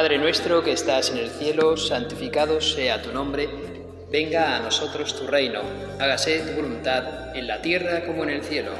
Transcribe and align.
Padre 0.00 0.16
nuestro 0.16 0.64
que 0.64 0.72
estás 0.72 1.10
en 1.10 1.18
el 1.18 1.28
cielo, 1.28 1.76
santificado 1.76 2.62
sea 2.62 3.02
tu 3.02 3.12
nombre, 3.12 3.50
venga 4.10 4.56
a 4.56 4.60
nosotros 4.60 5.14
tu 5.14 5.26
reino, 5.26 5.60
hágase 5.98 6.38
tu 6.38 6.54
voluntad 6.54 7.36
en 7.36 7.46
la 7.46 7.60
tierra 7.60 8.06
como 8.06 8.22
en 8.22 8.30
el 8.30 8.42
cielo. 8.42 8.72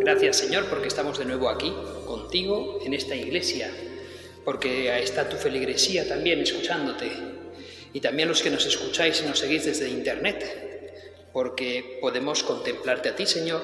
Gracias 0.00 0.36
Señor 0.36 0.64
porque 0.64 0.88
estamos 0.88 1.16
de 1.16 1.26
nuevo 1.26 1.48
aquí, 1.48 1.72
contigo, 2.08 2.80
en 2.84 2.94
esta 2.94 3.14
iglesia, 3.14 3.70
porque 4.44 5.00
está 5.00 5.28
tu 5.28 5.36
feligresía 5.36 6.08
también 6.08 6.40
escuchándote, 6.40 7.12
y 7.92 8.00
también 8.00 8.28
los 8.28 8.42
que 8.42 8.50
nos 8.50 8.66
escucháis 8.66 9.22
y 9.22 9.26
nos 9.26 9.38
seguís 9.38 9.64
desde 9.64 9.88
Internet, 9.88 11.30
porque 11.32 11.98
podemos 12.00 12.42
contemplarte 12.42 13.08
a 13.08 13.16
ti, 13.16 13.26
Señor, 13.26 13.60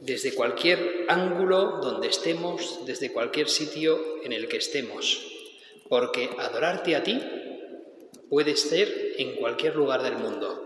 desde 0.00 0.34
cualquier 0.34 1.06
ángulo 1.08 1.80
donde 1.82 2.08
estemos, 2.08 2.86
desde 2.86 3.12
cualquier 3.12 3.48
sitio 3.48 4.22
en 4.24 4.32
el 4.32 4.48
que 4.48 4.58
estemos, 4.58 5.26
porque 5.88 6.30
adorarte 6.38 6.96
a 6.96 7.02
ti 7.02 7.20
puede 8.28 8.56
ser 8.56 9.14
en 9.18 9.36
cualquier 9.36 9.76
lugar 9.76 10.02
del 10.02 10.16
mundo. 10.16 10.62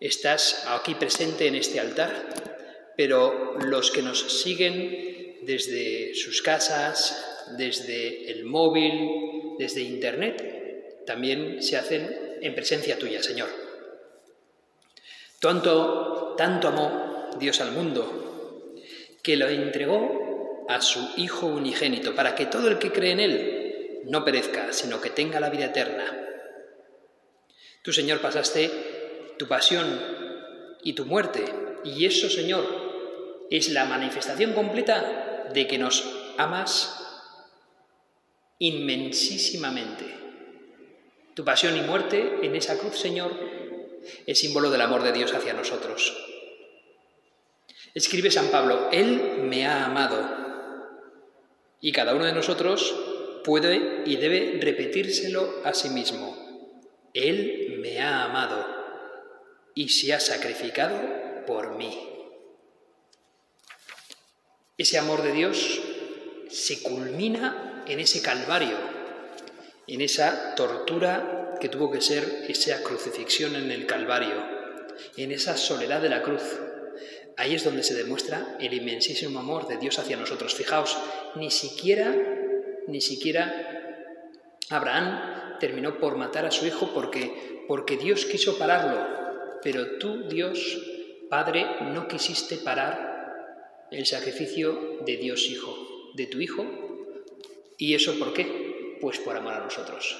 Estás 0.00 0.64
aquí 0.68 0.94
presente 0.94 1.46
en 1.46 1.54
este 1.54 1.80
altar 1.80 2.54
pero 2.96 3.58
los 3.58 3.90
que 3.90 4.02
nos 4.02 4.42
siguen 4.42 5.38
desde 5.42 6.14
sus 6.14 6.42
casas, 6.42 7.44
desde 7.58 8.30
el 8.30 8.44
móvil, 8.44 9.56
desde 9.58 9.82
Internet, 9.82 10.63
también 11.06 11.62
se 11.62 11.76
hacen 11.76 12.38
en 12.40 12.54
presencia 12.54 12.98
tuya, 12.98 13.22
Señor. 13.22 13.48
Tanto, 15.40 16.34
tanto 16.36 16.68
amó 16.68 17.30
Dios 17.38 17.60
al 17.60 17.72
mundo 17.72 18.74
que 19.22 19.36
lo 19.36 19.48
entregó 19.48 20.66
a 20.68 20.80
su 20.80 21.00
Hijo 21.16 21.46
unigénito, 21.46 22.14
para 22.14 22.34
que 22.34 22.46
todo 22.46 22.68
el 22.68 22.78
que 22.78 22.92
cree 22.92 23.12
en 23.12 23.20
Él 23.20 24.00
no 24.04 24.24
perezca, 24.24 24.72
sino 24.72 25.00
que 25.00 25.10
tenga 25.10 25.40
la 25.40 25.50
vida 25.50 25.66
eterna. 25.66 26.04
Tú, 27.82 27.92
Señor, 27.92 28.20
pasaste 28.20 28.70
tu 29.38 29.46
pasión 29.46 30.00
y 30.82 30.92
tu 30.94 31.04
muerte, 31.06 31.44
y 31.84 32.06
eso, 32.06 32.30
Señor, 32.30 32.64
es 33.50 33.70
la 33.70 33.84
manifestación 33.84 34.52
completa 34.52 35.50
de 35.52 35.66
que 35.66 35.78
nos 35.78 36.04
amas 36.38 37.00
inmensísimamente. 38.58 40.23
Tu 41.34 41.44
pasión 41.44 41.76
y 41.76 41.80
muerte 41.80 42.38
en 42.42 42.54
esa 42.56 42.78
cruz, 42.78 42.98
Señor, 42.98 43.32
es 44.26 44.38
símbolo 44.38 44.70
del 44.70 44.80
amor 44.80 45.02
de 45.02 45.12
Dios 45.12 45.34
hacia 45.34 45.52
nosotros. 45.52 46.16
Escribe 47.94 48.30
San 48.30 48.48
Pablo, 48.48 48.88
Él 48.92 49.40
me 49.42 49.66
ha 49.66 49.84
amado. 49.84 50.44
Y 51.80 51.92
cada 51.92 52.14
uno 52.14 52.24
de 52.24 52.32
nosotros 52.32 52.94
puede 53.44 54.02
y 54.06 54.16
debe 54.16 54.58
repetírselo 54.60 55.60
a 55.64 55.74
sí 55.74 55.90
mismo. 55.90 56.36
Él 57.12 57.78
me 57.80 58.00
ha 58.00 58.24
amado 58.24 58.66
y 59.74 59.90
se 59.90 60.14
ha 60.14 60.20
sacrificado 60.20 61.44
por 61.46 61.76
mí. 61.76 62.10
Ese 64.76 64.98
amor 64.98 65.22
de 65.22 65.32
Dios 65.32 65.80
se 66.48 66.82
culmina 66.82 67.84
en 67.86 68.00
ese 68.00 68.22
calvario, 68.22 68.76
en 69.86 70.00
esa 70.00 70.54
tortura 70.54 71.56
que 71.60 71.68
tuvo 71.68 71.90
que 71.90 72.00
ser 72.00 72.44
esa 72.48 72.82
crucifixión 72.82 73.56
en 73.56 73.70
el 73.70 73.86
calvario, 73.86 74.42
en 75.16 75.32
esa 75.32 75.56
soledad 75.56 76.00
de 76.00 76.08
la 76.08 76.22
cruz. 76.22 76.42
Ahí 77.36 77.54
es 77.54 77.64
donde 77.64 77.82
se 77.82 77.94
demuestra 77.94 78.56
el 78.60 78.72
inmensísimo 78.72 79.40
amor 79.40 79.66
de 79.66 79.76
Dios 79.78 79.98
hacia 79.98 80.16
nosotros. 80.16 80.54
Fijaos, 80.54 80.96
ni 81.34 81.50
siquiera, 81.50 82.14
ni 82.86 83.00
siquiera 83.00 83.74
Abraham 84.70 85.58
terminó 85.58 85.98
por 85.98 86.16
matar 86.16 86.46
a 86.46 86.50
su 86.50 86.66
hijo 86.66 86.90
porque, 86.94 87.64
porque 87.66 87.96
Dios 87.96 88.24
quiso 88.24 88.58
pararlo, 88.58 89.58
pero 89.62 89.98
tú, 89.98 90.28
Dios, 90.28 90.78
Padre, 91.28 91.66
no 91.92 92.06
quisiste 92.06 92.56
parar 92.56 93.14
el 93.90 94.06
sacrificio 94.06 94.98
de 95.04 95.16
Dios 95.16 95.48
Hijo, 95.48 96.12
de 96.14 96.26
tu 96.26 96.40
Hijo. 96.40 96.64
¿Y 97.78 97.94
eso 97.94 98.18
por 98.18 98.32
qué? 98.32 98.63
Pues 99.00 99.18
por 99.18 99.36
amor 99.36 99.54
a 99.54 99.60
nosotros. 99.60 100.16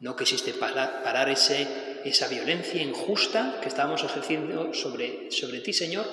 No 0.00 0.14
quisiste 0.14 0.54
parar, 0.54 1.28
esa 1.28 2.28
violencia 2.28 2.80
injusta 2.80 3.58
que 3.60 3.68
estábamos 3.68 4.04
ejerciendo 4.04 4.72
sobre, 4.72 5.32
sobre 5.32 5.60
ti, 5.60 5.72
Señor, 5.72 6.06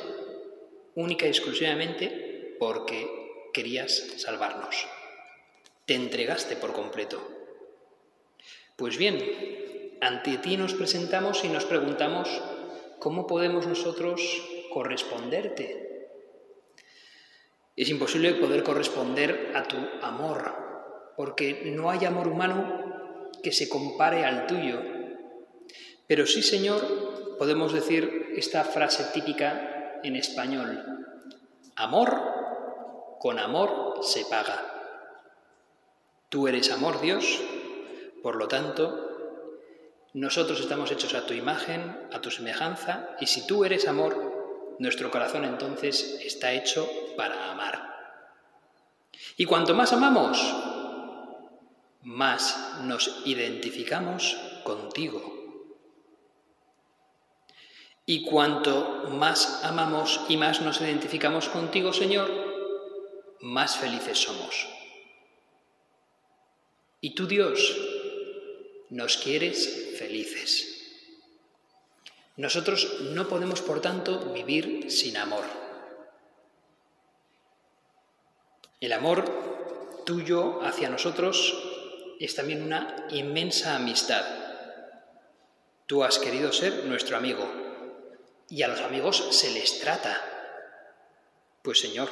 única 0.95 1.27
y 1.27 1.29
exclusivamente 1.29 2.57
porque 2.59 3.07
querías 3.53 3.91
salvarnos. 4.17 4.87
Te 5.85 5.93
entregaste 5.93 6.55
por 6.55 6.73
completo. 6.73 7.21
Pues 8.75 8.97
bien, 8.97 9.97
ante 10.01 10.37
ti 10.39 10.57
nos 10.57 10.73
presentamos 10.73 11.43
y 11.45 11.49
nos 11.49 11.65
preguntamos 11.65 12.27
cómo 12.99 13.27
podemos 13.27 13.67
nosotros 13.67 14.19
corresponderte. 14.73 16.09
Es 17.75 17.89
imposible 17.89 18.33
poder 18.33 18.63
corresponder 18.63 19.51
a 19.53 19.63
tu 19.63 19.77
amor, 20.01 20.64
porque 21.15 21.71
no 21.75 21.89
hay 21.89 22.05
amor 22.05 22.27
humano 22.27 23.31
que 23.41 23.51
se 23.51 23.69
compare 23.69 24.25
al 24.25 24.47
tuyo. 24.47 24.81
Pero 26.07 26.25
sí, 26.25 26.41
Señor, 26.41 27.37
podemos 27.37 27.73
decir 27.73 28.33
esta 28.35 28.63
frase 28.63 29.05
típica 29.13 29.99
en 30.03 30.15
español. 30.15 30.83
Amor 31.75 32.21
con 33.19 33.39
amor 33.39 33.99
se 34.01 34.25
paga. 34.25 34.75
Tú 36.29 36.47
eres 36.47 36.71
amor, 36.71 37.01
Dios, 37.01 37.41
por 38.21 38.35
lo 38.35 38.47
tanto, 38.47 39.05
nosotros 40.13 40.59
estamos 40.59 40.91
hechos 40.91 41.13
a 41.13 41.25
tu 41.25 41.33
imagen, 41.33 42.07
a 42.11 42.21
tu 42.21 42.31
semejanza, 42.31 43.09
y 43.19 43.27
si 43.27 43.45
tú 43.45 43.65
eres 43.65 43.87
amor, 43.87 44.75
nuestro 44.79 45.11
corazón 45.11 45.45
entonces 45.45 46.19
está 46.23 46.53
hecho 46.53 46.89
para 47.15 47.51
amar. 47.51 47.95
Y 49.37 49.45
cuanto 49.45 49.73
más 49.73 49.93
amamos, 49.93 50.39
más 52.05 52.81
nos 52.83 53.23
identificamos 53.25 54.37
contigo. 54.63 55.33
Y 58.05 58.23
cuanto 58.23 59.09
más 59.09 59.63
amamos 59.63 60.21
y 60.29 60.37
más 60.37 60.61
nos 60.61 60.79
identificamos 60.81 61.49
contigo, 61.49 61.91
Señor, 61.93 62.29
más 63.41 63.77
felices 63.77 64.19
somos. 64.19 64.67
Y 67.01 67.15
tú, 67.15 67.25
Dios, 67.25 67.75
nos 68.91 69.17
quieres 69.17 69.95
felices. 69.97 71.01
Nosotros 72.37 73.01
no 73.01 73.27
podemos, 73.27 73.63
por 73.63 73.81
tanto, 73.81 74.31
vivir 74.31 74.91
sin 74.91 75.17
amor. 75.17 75.45
El 78.79 78.93
amor 78.93 80.03
tuyo 80.05 80.61
hacia 80.61 80.89
nosotros 80.89 81.74
es 82.19 82.35
también 82.35 82.63
una 82.63 83.07
inmensa 83.09 83.75
amistad. 83.75 84.25
Tú 85.85 86.03
has 86.03 86.19
querido 86.19 86.51
ser 86.51 86.85
nuestro 86.85 87.17
amigo 87.17 87.47
y 88.49 88.63
a 88.63 88.67
los 88.67 88.81
amigos 88.81 89.27
se 89.31 89.51
les 89.51 89.79
trata. 89.79 90.21
Pues 91.61 91.79
Señor, 91.79 92.09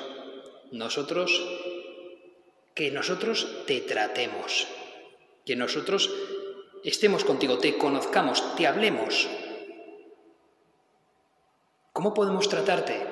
nosotros, 0.72 1.42
que 2.74 2.92
nosotros 2.92 3.48
te 3.66 3.82
tratemos, 3.82 4.68
que 5.46 5.56
nosotros 5.56 6.12
estemos 6.84 7.24
contigo, 7.24 7.58
te 7.58 7.78
conozcamos, 7.78 8.56
te 8.56 8.68
hablemos, 8.68 9.28
¿Cómo 11.94 12.16
podemos 12.16 12.50
tratarte? 12.50 13.06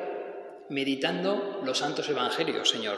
Meditando 0.70 1.62
los 1.64 1.78
santos 1.78 2.10
evangelios, 2.10 2.68
Señor. 2.68 2.98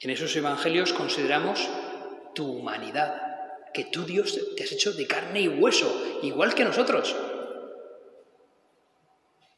En 0.00 0.10
esos 0.10 0.34
evangelios 0.36 0.92
consideramos 0.92 1.68
tu 2.34 2.52
humanidad, 2.52 3.20
que 3.74 3.84
tú 3.84 4.04
Dios 4.04 4.38
te 4.56 4.62
has 4.62 4.70
hecho 4.70 4.92
de 4.92 5.08
carne 5.08 5.40
y 5.40 5.48
hueso, 5.48 6.20
igual 6.22 6.54
que 6.54 6.64
nosotros. 6.64 7.16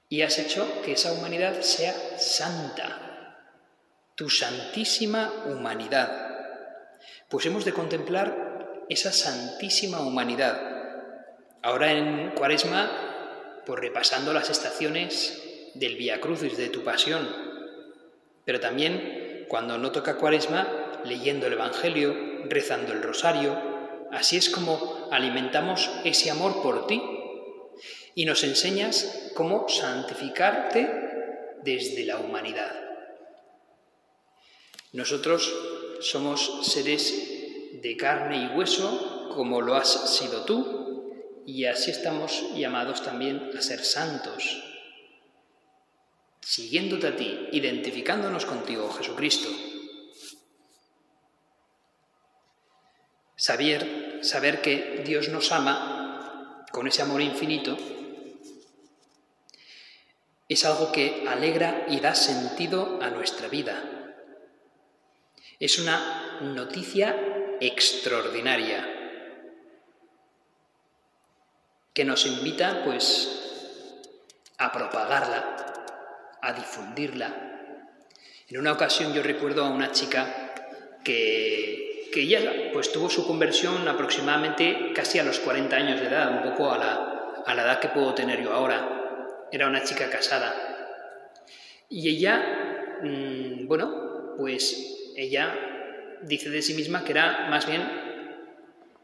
Y 0.08 0.22
has 0.22 0.38
hecho 0.38 0.66
que 0.82 0.92
esa 0.92 1.12
humanidad 1.12 1.60
sea 1.60 1.94
santa, 2.18 3.36
tu 4.14 4.30
santísima 4.30 5.30
humanidad. 5.46 6.98
Pues 7.28 7.44
hemos 7.44 7.64
de 7.64 7.72
contemplar 7.72 8.84
esa 8.88 9.12
santísima 9.12 10.00
humanidad. 10.00 10.58
Ahora 11.62 11.92
en 11.92 12.30
Cuaresma 12.30 13.62
por 13.66 13.80
repasando 13.80 14.32
las 14.32 14.48
estaciones 14.48 15.42
del 15.74 15.96
Via 15.96 16.20
Crucis 16.20 16.56
de 16.56 16.70
tu 16.70 16.82
pasión, 16.82 17.28
pero 18.44 18.58
también 18.58 19.19
cuando 19.50 19.76
no 19.76 19.92
toca 19.92 20.16
Cuaresma, 20.16 21.02
leyendo 21.04 21.46
el 21.46 21.52
Evangelio, 21.52 22.14
rezando 22.48 22.94
el 22.94 23.02
rosario, 23.02 23.70
Así 24.10 24.36
es 24.36 24.50
como 24.50 25.08
alimentamos 25.10 25.88
ese 26.04 26.30
amor 26.30 26.62
por 26.62 26.86
ti. 26.86 27.00
Y 28.14 28.24
nos 28.24 28.42
enseñas 28.42 29.30
cómo 29.34 29.68
santificarte 29.68 30.90
desde 31.62 32.04
la 32.04 32.18
humanidad. 32.18 32.74
Nosotros 34.92 35.54
somos 36.00 36.66
seres 36.66 37.14
de 37.80 37.96
carne 37.96 38.50
y 38.50 38.56
hueso 38.56 39.30
como 39.34 39.60
lo 39.60 39.76
has 39.76 40.16
sido 40.18 40.44
tú 40.44 41.44
y 41.46 41.66
así 41.66 41.92
estamos 41.92 42.52
llamados 42.56 43.02
también 43.02 43.50
a 43.56 43.62
ser 43.62 43.84
santos, 43.84 44.64
siguiéndote 46.40 47.06
a 47.08 47.16
ti, 47.16 47.48
identificándonos 47.52 48.44
contigo, 48.46 48.90
Jesucristo. 48.92 49.48
Saber, 53.36 54.20
saber 54.22 54.60
que 54.60 55.02
Dios 55.04 55.28
nos 55.28 55.52
ama 55.52 56.66
con 56.72 56.86
ese 56.86 57.02
amor 57.02 57.20
infinito 57.20 57.76
es 60.50 60.64
algo 60.64 60.90
que 60.90 61.24
alegra 61.28 61.86
y 61.88 62.00
da 62.00 62.16
sentido 62.16 62.98
a 63.00 63.08
nuestra 63.10 63.46
vida. 63.46 64.16
Es 65.60 65.78
una 65.78 66.40
noticia 66.40 67.16
extraordinaria 67.60 68.84
que 71.94 72.04
nos 72.04 72.26
invita 72.26 72.82
pues 72.84 73.28
a 74.58 74.72
propagarla, 74.72 75.69
a 76.42 76.52
difundirla. 76.52 77.50
En 78.48 78.58
una 78.58 78.72
ocasión 78.72 79.12
yo 79.12 79.22
recuerdo 79.22 79.64
a 79.64 79.70
una 79.70 79.92
chica 79.92 80.52
que, 81.04 82.08
que 82.12 82.22
ella 82.22 82.70
pues 82.72 82.92
tuvo 82.92 83.08
su 83.08 83.26
conversión 83.26 83.86
aproximadamente 83.88 84.92
casi 84.94 85.18
a 85.18 85.24
los 85.24 85.38
40 85.40 85.76
años 85.76 86.00
de 86.00 86.08
edad, 86.08 86.30
un 86.32 86.50
poco 86.50 86.72
a 86.72 86.78
la, 86.78 87.42
a 87.46 87.54
la 87.54 87.62
edad 87.62 87.80
que 87.80 87.88
puedo 87.88 88.14
tener 88.14 88.42
yo 88.42 88.52
ahora 88.52 89.46
era 89.52 89.68
una 89.68 89.82
chica 89.82 90.08
casada. 90.10 90.54
Y 91.88 92.08
ella, 92.08 92.98
mm, 93.02 93.66
bueno, 93.66 94.34
pues 94.36 95.12
ella 95.16 95.54
dice 96.22 96.50
de 96.50 96.62
sí 96.62 96.74
misma 96.74 97.04
que 97.04 97.12
era 97.12 97.46
más 97.48 97.66
bien, 97.66 97.82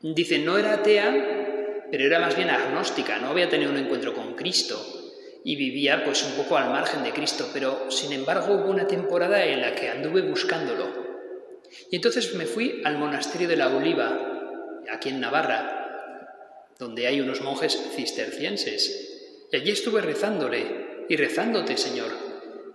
dice, 0.02 0.38
no 0.38 0.58
era 0.58 0.74
atea, 0.74 1.86
pero 1.90 2.04
era 2.04 2.18
más 2.18 2.36
bien 2.36 2.50
agnóstica, 2.50 3.18
no 3.18 3.28
había 3.28 3.48
tenido 3.48 3.70
un 3.70 3.78
encuentro 3.78 4.12
con 4.14 4.34
Cristo 4.34 5.05
y 5.46 5.54
vivía 5.54 6.02
pues 6.04 6.24
un 6.24 6.32
poco 6.32 6.56
al 6.56 6.70
margen 6.70 7.04
de 7.04 7.12
Cristo, 7.12 7.48
pero 7.52 7.88
sin 7.88 8.12
embargo 8.12 8.52
hubo 8.52 8.68
una 8.68 8.88
temporada 8.88 9.44
en 9.44 9.60
la 9.60 9.76
que 9.76 9.88
anduve 9.88 10.22
buscándolo. 10.22 10.88
Y 11.88 11.94
entonces 11.94 12.34
me 12.34 12.46
fui 12.46 12.82
al 12.84 12.98
monasterio 12.98 13.46
de 13.46 13.56
la 13.56 13.68
Oliva, 13.68 14.82
aquí 14.90 15.10
en 15.10 15.20
Navarra, 15.20 16.66
donde 16.80 17.06
hay 17.06 17.20
unos 17.20 17.42
monjes 17.42 17.80
cistercienses, 17.94 19.46
y 19.52 19.56
allí 19.56 19.70
estuve 19.70 20.00
rezándole 20.00 21.04
y 21.08 21.14
rezándote, 21.14 21.76
Señor, 21.76 22.10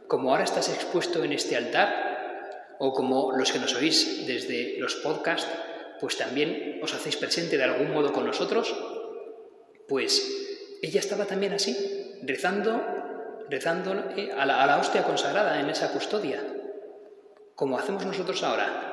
como 0.07 0.31
ahora 0.31 0.45
estás 0.45 0.69
expuesto 0.69 1.25
en 1.25 1.33
este 1.33 1.57
altar, 1.57 2.77
o 2.79 2.93
como 2.93 3.33
los 3.35 3.51
que 3.51 3.59
nos 3.59 3.75
oís 3.75 4.25
desde 4.25 4.77
los 4.79 4.95
podcasts, 4.95 5.45
pues 5.99 6.15
también 6.15 6.79
os 6.81 6.93
hacéis 6.93 7.17
presente 7.17 7.57
de 7.57 7.65
algún 7.65 7.91
modo 7.91 8.13
con 8.13 8.25
nosotros, 8.25 8.73
pues 9.89 10.77
ella 10.81 11.01
estaba 11.01 11.25
también 11.25 11.51
así, 11.51 12.00
rezando, 12.23 13.45
rezando 13.49 13.91
a 13.91 14.45
la, 14.45 14.63
a 14.63 14.65
la 14.65 14.77
hostia 14.77 15.03
consagrada 15.03 15.59
en 15.59 15.69
esa 15.69 15.91
custodia, 15.91 16.43
como 17.55 17.77
hacemos 17.77 18.05
nosotros 18.05 18.43
ahora. 18.43 18.87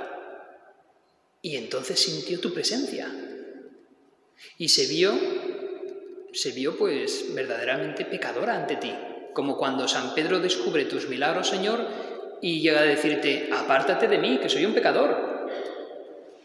Y 1.40 1.56
entonces 1.56 2.00
sintió 2.00 2.40
tu 2.40 2.52
presencia 2.52 3.08
y 4.56 4.68
se 4.68 4.86
vio 4.86 5.12
se 6.32 6.52
vio 6.52 6.76
pues 6.76 7.34
verdaderamente 7.34 8.04
pecadora 8.04 8.54
ante 8.54 8.76
ti, 8.76 8.94
como 9.32 9.56
cuando 9.56 9.88
San 9.88 10.14
Pedro 10.14 10.40
descubre 10.40 10.84
tus 10.84 11.08
milagros, 11.08 11.48
Señor, 11.48 11.86
y 12.40 12.60
llega 12.60 12.80
a 12.80 12.84
decirte, 12.84 13.48
apártate 13.52 14.08
de 14.08 14.18
mí, 14.18 14.38
que 14.38 14.48
soy 14.48 14.64
un 14.64 14.74
pecador. 14.74 15.48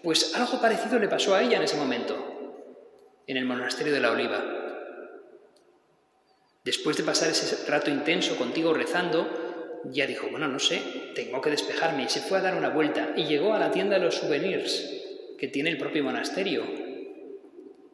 Pues 0.02 0.36
algo 0.36 0.60
parecido 0.60 1.00
le 1.00 1.08
pasó 1.08 1.36
a 1.36 1.44
ella 1.44 1.58
en 1.58 1.64
ese 1.64 1.78
momento, 1.78 2.16
en 3.28 3.38
el 3.38 3.46
monasterio 3.46 3.94
de 3.94 4.00
la 4.00 4.12
Oliva. 4.12 4.63
Después 6.64 6.98
de 6.98 7.04
pasar 7.04 7.30
ese 7.30 7.70
rato 7.70 7.90
intenso 7.92 8.38
contigo 8.38 8.74
rezando, 8.74 9.82
ya 9.86 10.08
dijo, 10.08 10.28
bueno, 10.32 10.48
no 10.48 10.60
sé, 10.60 10.82
tengo 11.14 11.42
que 11.42 11.50
despejarme, 11.50 12.04
y 12.04 12.10
se 12.10 12.22
fue 12.22 12.38
a 12.38 12.42
dar 12.42 12.56
una 12.56 12.70
vuelta, 12.70 13.14
y 13.18 13.26
llegó 13.26 13.54
a 13.54 13.60
la 13.60 13.72
tienda 13.72 13.98
de 13.98 14.06
los 14.06 14.16
souvenirs 14.16 15.02
que 15.38 15.50
tiene 15.50 15.70
el 15.70 15.78
propio 15.78 16.04
monasterio, 16.04 16.64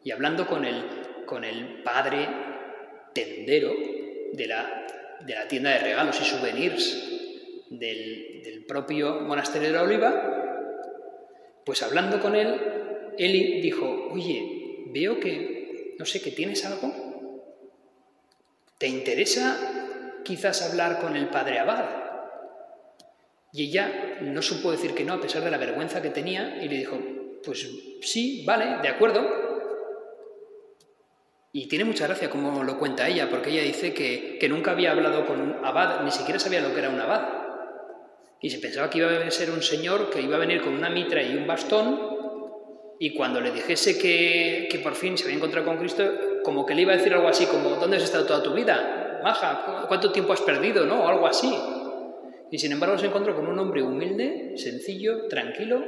y 0.02 0.10
hablando 0.12 0.46
con 0.46 0.64
el 0.64 0.84
con 1.30 1.44
el 1.44 1.80
padre 1.84 2.28
tendero 3.14 3.72
de 4.32 4.46
la, 4.48 4.84
de 5.24 5.32
la 5.32 5.46
tienda 5.46 5.70
de 5.70 5.78
regalos 5.78 6.20
y 6.20 6.24
souvenirs 6.24 7.08
del, 7.70 8.64
propio 8.66 9.20
monasterio 9.20 9.68
de 9.68 9.74
la 9.74 9.82
Oliva, 9.82 11.62
pues 11.64 11.82
hablando 11.82 12.20
con 12.20 12.36
él, 12.36 12.60
él 13.18 13.62
dijo, 13.62 14.08
oye, 14.12 14.86
veo 14.92 15.18
que, 15.18 15.94
no 15.98 16.04
sé, 16.04 16.20
que 16.22 16.30
tienes 16.30 16.64
algo. 16.64 17.09
¿Te 18.80 18.88
interesa 18.88 19.58
quizás 20.24 20.62
hablar 20.62 21.00
con 21.00 21.14
el 21.14 21.28
padre 21.28 21.58
Abad? 21.58 21.84
Y 23.52 23.64
ella 23.64 24.16
no 24.22 24.40
supo 24.40 24.70
decir 24.70 24.94
que 24.94 25.04
no, 25.04 25.12
a 25.12 25.20
pesar 25.20 25.44
de 25.44 25.50
la 25.50 25.58
vergüenza 25.58 26.00
que 26.00 26.08
tenía, 26.08 26.64
y 26.64 26.66
le 26.66 26.78
dijo, 26.78 26.98
pues 27.44 27.68
sí, 28.00 28.42
vale, 28.46 28.80
de 28.80 28.88
acuerdo, 28.88 29.20
y 31.52 31.66
tiene 31.68 31.84
mucha 31.84 32.06
gracia 32.06 32.30
como 32.30 32.64
lo 32.64 32.78
cuenta 32.78 33.06
ella, 33.06 33.28
porque 33.28 33.50
ella 33.50 33.64
dice 33.64 33.92
que, 33.92 34.48
nunca 34.48 34.70
había 34.70 34.92
hablado 34.92 35.26
con 35.26 35.42
un 35.42 35.62
abad, 35.62 36.02
ni 36.02 36.10
siquiera 36.10 36.38
sabía 36.40 36.62
lo 36.62 36.72
que 36.72 36.78
era 36.78 36.88
un 36.88 37.00
abad. 37.00 37.28
Y 38.40 38.48
se 38.48 38.60
pensaba 38.60 38.88
que 38.88 38.96
iba 38.96 39.10
a 39.10 39.30
ser 39.30 39.50
un 39.50 39.60
señor 39.60 40.08
que 40.08 40.22
iba 40.22 40.36
a 40.36 40.40
venir 40.40 40.62
con 40.62 40.72
una 40.72 40.88
mitra 40.88 41.22
y 41.22 41.36
un 41.36 41.46
bastón, 41.46 42.00
y 42.98 43.12
cuando 43.12 43.42
le 43.42 43.50
dijese 43.50 43.98
que, 43.98 44.68
que 44.70 44.78
por 44.78 44.94
fin 44.94 45.18
se 45.18 45.24
había 45.24 45.36
encontrado 45.36 45.66
con 45.66 45.76
Cristo, 45.76 46.29
como 46.44 46.66
que 46.66 46.74
le 46.74 46.82
iba 46.82 46.92
a 46.92 46.96
decir 46.96 47.12
algo 47.12 47.28
así 47.28 47.46
como, 47.46 47.70
¿dónde 47.76 47.96
has 47.96 48.04
estado 48.04 48.26
toda 48.26 48.42
tu 48.42 48.52
vida? 48.52 49.20
Maja, 49.22 49.84
¿cuánto 49.88 50.12
tiempo 50.12 50.32
has 50.32 50.40
perdido? 50.40 50.86
¿No? 50.86 51.04
O 51.04 51.08
algo 51.08 51.26
así. 51.26 51.54
Y 52.50 52.58
sin 52.58 52.72
embargo 52.72 52.98
se 52.98 53.06
encontró 53.06 53.34
con 53.36 53.46
un 53.46 53.58
hombre 53.58 53.82
humilde, 53.82 54.54
sencillo, 54.56 55.28
tranquilo, 55.28 55.84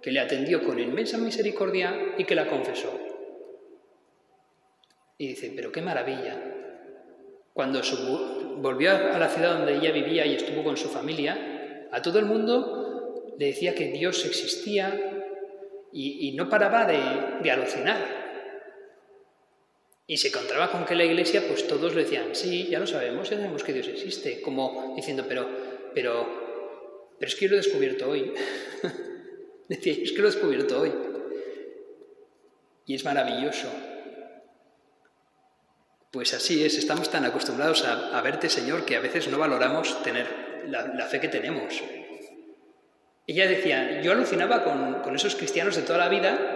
que 0.00 0.10
le 0.10 0.20
atendió 0.20 0.62
con 0.62 0.78
inmensa 0.78 1.18
misericordia 1.18 2.14
y 2.18 2.24
que 2.24 2.34
la 2.34 2.48
confesó. 2.48 2.98
Y 5.18 5.28
dice, 5.28 5.52
pero 5.54 5.70
qué 5.70 5.82
maravilla. 5.82 6.36
Cuando 7.52 7.80
volvió 8.56 8.90
a 8.90 9.18
la 9.18 9.28
ciudad 9.28 9.58
donde 9.58 9.76
ella 9.76 9.92
vivía 9.92 10.26
y 10.26 10.34
estuvo 10.34 10.64
con 10.64 10.76
su 10.76 10.88
familia, 10.88 11.86
a 11.92 12.00
todo 12.00 12.18
el 12.18 12.24
mundo 12.24 13.34
le 13.38 13.46
decía 13.46 13.74
que 13.74 13.92
Dios 13.92 14.24
existía 14.24 15.12
y, 15.92 16.32
no 16.32 16.48
paraba 16.48 16.86
de, 16.86 17.50
alucinar. 17.50 18.21
Y 20.06 20.16
se 20.16 20.28
encontraba 20.28 20.70
con 20.70 20.84
que 20.84 20.94
la 20.94 21.04
iglesia, 21.04 21.46
pues 21.46 21.66
todos 21.66 21.94
le 21.94 22.04
decían, 22.04 22.34
sí, 22.34 22.66
ya 22.68 22.80
lo 22.80 22.86
sabemos, 22.86 23.30
ya 23.30 23.36
sabemos 23.36 23.62
que 23.64 23.72
Dios 23.72 23.88
existe, 23.88 24.40
como 24.40 24.94
diciendo, 24.96 25.24
pero, 25.28 25.48
pero, 25.94 27.14
pero 27.18 27.28
es 27.28 27.34
que 27.36 27.44
yo 27.46 27.50
lo 27.50 27.56
he 27.56 27.62
descubierto 27.62 28.08
hoy. 28.08 28.32
Decía, 29.68 29.94
es 30.02 30.12
que 30.12 30.18
lo 30.18 30.28
he 30.28 30.30
descubierto 30.32 30.80
hoy. 30.80 30.92
Y 32.84 32.94
es 32.96 33.04
maravilloso 33.04 33.68
pues 36.12 36.34
así 36.34 36.62
es, 36.62 36.76
estamos 36.76 37.10
tan 37.10 37.24
acostumbrados 37.24 37.84
a, 37.86 38.20
verte, 38.20 38.50
Señor, 38.50 38.84
que 38.84 38.96
a 38.96 39.00
veces 39.00 39.28
no 39.28 39.38
valoramos 39.38 40.02
tener 40.02 40.26
la, 40.68 41.06
fe 41.06 41.20
que 41.20 41.28
tenemos. 41.28 41.82
Ella 43.26 43.48
decía, 43.48 44.02
yo 44.02 44.12
alucinaba 44.12 44.62
con, 44.62 45.16
esos 45.16 45.34
cristianos 45.34 45.74
de 45.74 45.82
toda 45.82 45.98
la 45.98 46.10
vida 46.10 46.51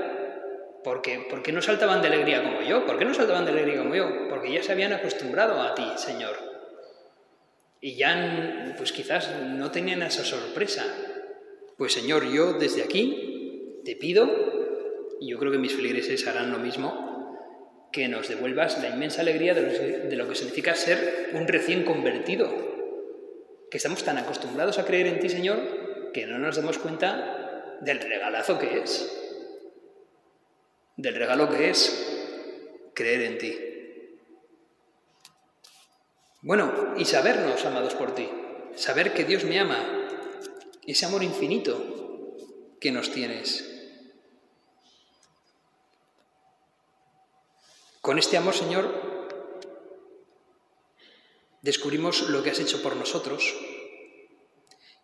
porque, 0.86 1.26
porque 1.28 1.50
no 1.50 1.60
saltaban 1.60 2.00
de 2.00 2.06
alegría 2.06 2.44
como 2.44 2.62
yo. 2.62 2.86
¿Por 2.86 2.96
qué 2.96 3.04
no 3.04 3.12
saltaban 3.12 3.44
de 3.44 3.50
alegría 3.50 3.78
como 3.78 3.96
yo? 3.96 4.28
Porque 4.28 4.52
ya 4.52 4.62
se 4.62 4.70
habían 4.70 4.92
acostumbrado 4.92 5.60
a 5.60 5.74
ti, 5.74 5.82
Señor. 5.96 6.36
Y 7.80 7.96
ya, 7.96 8.72
pues 8.78 8.92
quizás 8.92 9.32
no 9.48 9.72
tenían 9.72 10.00
esa 10.02 10.22
sorpresa. 10.22 10.84
Pues 11.76 11.92
Señor, 11.92 12.30
yo 12.32 12.52
desde 12.52 12.84
aquí 12.84 13.80
te 13.84 13.96
pido, 13.96 14.30
y 15.18 15.28
yo 15.28 15.40
creo 15.40 15.50
que 15.50 15.58
mis 15.58 15.74
feligreses 15.74 16.24
harán 16.28 16.52
lo 16.52 16.58
mismo, 16.58 17.90
que 17.90 18.06
nos 18.06 18.28
devuelvas 18.28 18.80
la 18.80 18.90
inmensa 18.90 19.22
alegría 19.22 19.54
de 19.54 20.14
lo, 20.16 20.28
que 20.28 20.36
significa 20.36 20.76
ser 20.76 21.30
un 21.32 21.48
recién 21.48 21.82
convertido, 21.82 22.48
que 23.72 23.78
estamos 23.78 24.04
tan 24.04 24.18
acostumbrados 24.18 24.78
a 24.78 24.84
creer 24.84 25.08
en 25.08 25.18
ti, 25.18 25.30
Señor, 25.30 26.12
que 26.12 26.28
no 26.28 26.38
nos 26.38 26.54
damos 26.54 26.78
cuenta 26.78 27.76
del 27.80 27.98
regalazo 27.98 28.56
que 28.60 28.78
es, 28.78 29.25
del 30.96 31.14
regalo 31.14 31.48
que 31.50 31.70
es 31.70 32.90
creer 32.94 33.22
en 33.22 33.38
ti. 33.38 33.58
Bueno, 36.42 36.94
y 36.96 37.04
sabernos 37.04 37.64
amados 37.64 37.94
por 37.94 38.14
ti, 38.14 38.28
saber 38.74 39.12
que 39.12 39.24
Dios 39.24 39.44
me 39.44 39.58
ama, 39.58 39.78
ese 40.86 41.06
amor 41.06 41.22
infinito 41.22 42.36
que 42.80 42.92
nos 42.92 43.10
tienes. 43.10 43.72
Con 48.00 48.18
este 48.18 48.36
amor, 48.36 48.54
Señor, 48.54 49.06
descubrimos 51.62 52.28
lo 52.28 52.42
que 52.44 52.50
has 52.50 52.60
hecho 52.60 52.80
por 52.80 52.94
nosotros, 52.94 53.54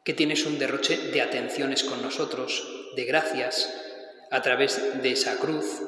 que 0.04 0.14
tienes 0.14 0.46
un 0.46 0.58
derroche 0.58 0.96
de 0.96 1.20
atenciones 1.20 1.82
con 1.82 2.00
nosotros, 2.00 2.92
de 2.94 3.04
gracias, 3.04 3.91
a 4.32 4.40
través 4.40 5.02
de 5.02 5.12
esa 5.12 5.36
cruz, 5.36 5.82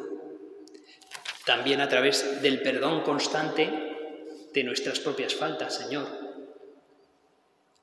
también 1.47 1.81
a 1.81 1.89
través 1.89 2.43
del 2.43 2.61
perdón 2.61 3.03
constante 3.03 3.71
de 4.53 4.65
nuestras 4.65 5.01
propias 5.01 5.35
faltas, 5.35 5.75
Señor, 5.75 6.07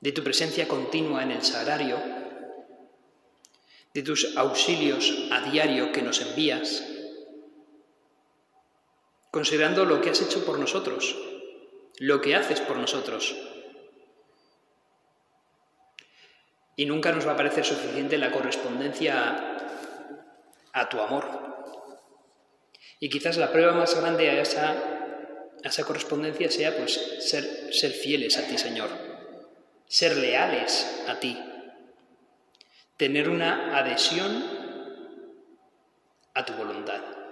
de 0.00 0.12
tu 0.12 0.22
presencia 0.22 0.68
continua 0.68 1.24
en 1.24 1.32
el 1.32 1.42
sagrario, 1.42 1.98
de 3.92 4.02
tus 4.02 4.36
auxilios 4.36 5.28
a 5.32 5.40
diario 5.50 5.90
que 5.90 6.02
nos 6.02 6.20
envías, 6.20 6.84
considerando 9.32 9.84
lo 9.84 10.00
que 10.00 10.10
has 10.10 10.22
hecho 10.22 10.44
por 10.44 10.60
nosotros, 10.60 11.16
lo 11.98 12.20
que 12.20 12.36
haces 12.36 12.60
por 12.60 12.76
nosotros. 12.76 13.36
Y 16.76 16.86
nunca 16.86 17.10
nos 17.10 17.26
va 17.26 17.32
a 17.32 17.36
parecer 17.36 17.64
suficiente 17.64 18.16
la 18.16 18.30
correspondencia 18.30 19.52
a, 20.72 20.88
tu 20.88 21.00
amor. 21.00 21.26
Y 23.00 23.08
quizás 23.08 23.36
la 23.36 23.52
prueba 23.52 23.72
más 23.72 23.98
grande 23.98 24.30
a 24.30 24.40
esa, 24.40 24.70
a 24.70 25.68
esa 25.68 25.84
correspondencia 25.84 26.50
sea 26.50 26.76
pues 26.76 26.94
ser, 27.20 27.72
ser 27.72 27.92
fieles 27.92 28.38
a 28.38 28.46
ti, 28.46 28.58
Señor, 28.58 28.90
ser 29.86 30.16
leales 30.16 31.04
a 31.08 31.18
ti, 31.18 31.38
tener 32.96 33.28
una 33.28 33.78
adhesión 33.78 34.44
a 36.34 36.44
tu 36.44 36.52
voluntad. 36.54 37.22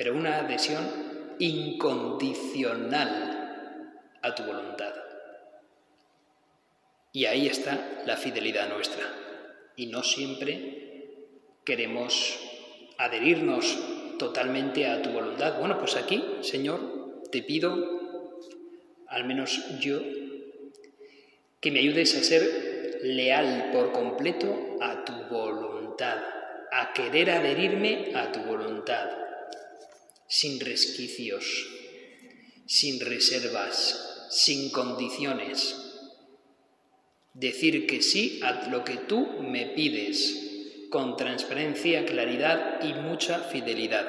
pero 0.00 0.14
una 0.14 0.38
adhesión 0.38 1.36
incondicional 1.38 3.92
a 4.22 4.34
tu 4.34 4.44
voluntad. 4.44 4.94
Y 7.12 7.26
ahí 7.26 7.48
está 7.48 8.00
la 8.06 8.16
fidelidad 8.16 8.70
nuestra. 8.70 9.04
Y 9.80 9.86
no 9.86 10.02
siempre 10.02 11.06
queremos 11.64 12.38
adherirnos 12.98 13.78
totalmente 14.18 14.86
a 14.86 15.00
tu 15.00 15.08
voluntad. 15.08 15.58
Bueno, 15.58 15.78
pues 15.78 15.96
aquí, 15.96 16.22
Señor, 16.42 17.22
te 17.32 17.42
pido, 17.42 17.72
al 19.08 19.24
menos 19.24 19.58
yo, 19.80 20.02
que 21.62 21.70
me 21.70 21.78
ayudes 21.78 22.14
a 22.14 22.22
ser 22.22 22.98
leal 23.04 23.70
por 23.72 23.92
completo 23.92 24.76
a 24.82 25.02
tu 25.06 25.14
voluntad, 25.34 26.18
a 26.72 26.92
querer 26.92 27.30
adherirme 27.30 28.12
a 28.14 28.32
tu 28.32 28.40
voluntad 28.40 29.08
sin 30.28 30.60
resquicios, 30.60 31.68
sin 32.66 33.00
reservas, 33.00 34.26
sin 34.28 34.70
condiciones. 34.72 35.89
Decir 37.34 37.86
que 37.86 38.02
sí 38.02 38.40
a 38.42 38.68
lo 38.68 38.84
que 38.84 38.96
tú 38.96 39.26
me 39.40 39.66
pides, 39.66 40.88
con 40.90 41.16
transparencia, 41.16 42.04
claridad 42.04 42.82
y 42.82 42.94
mucha 42.94 43.38
fidelidad. 43.38 44.06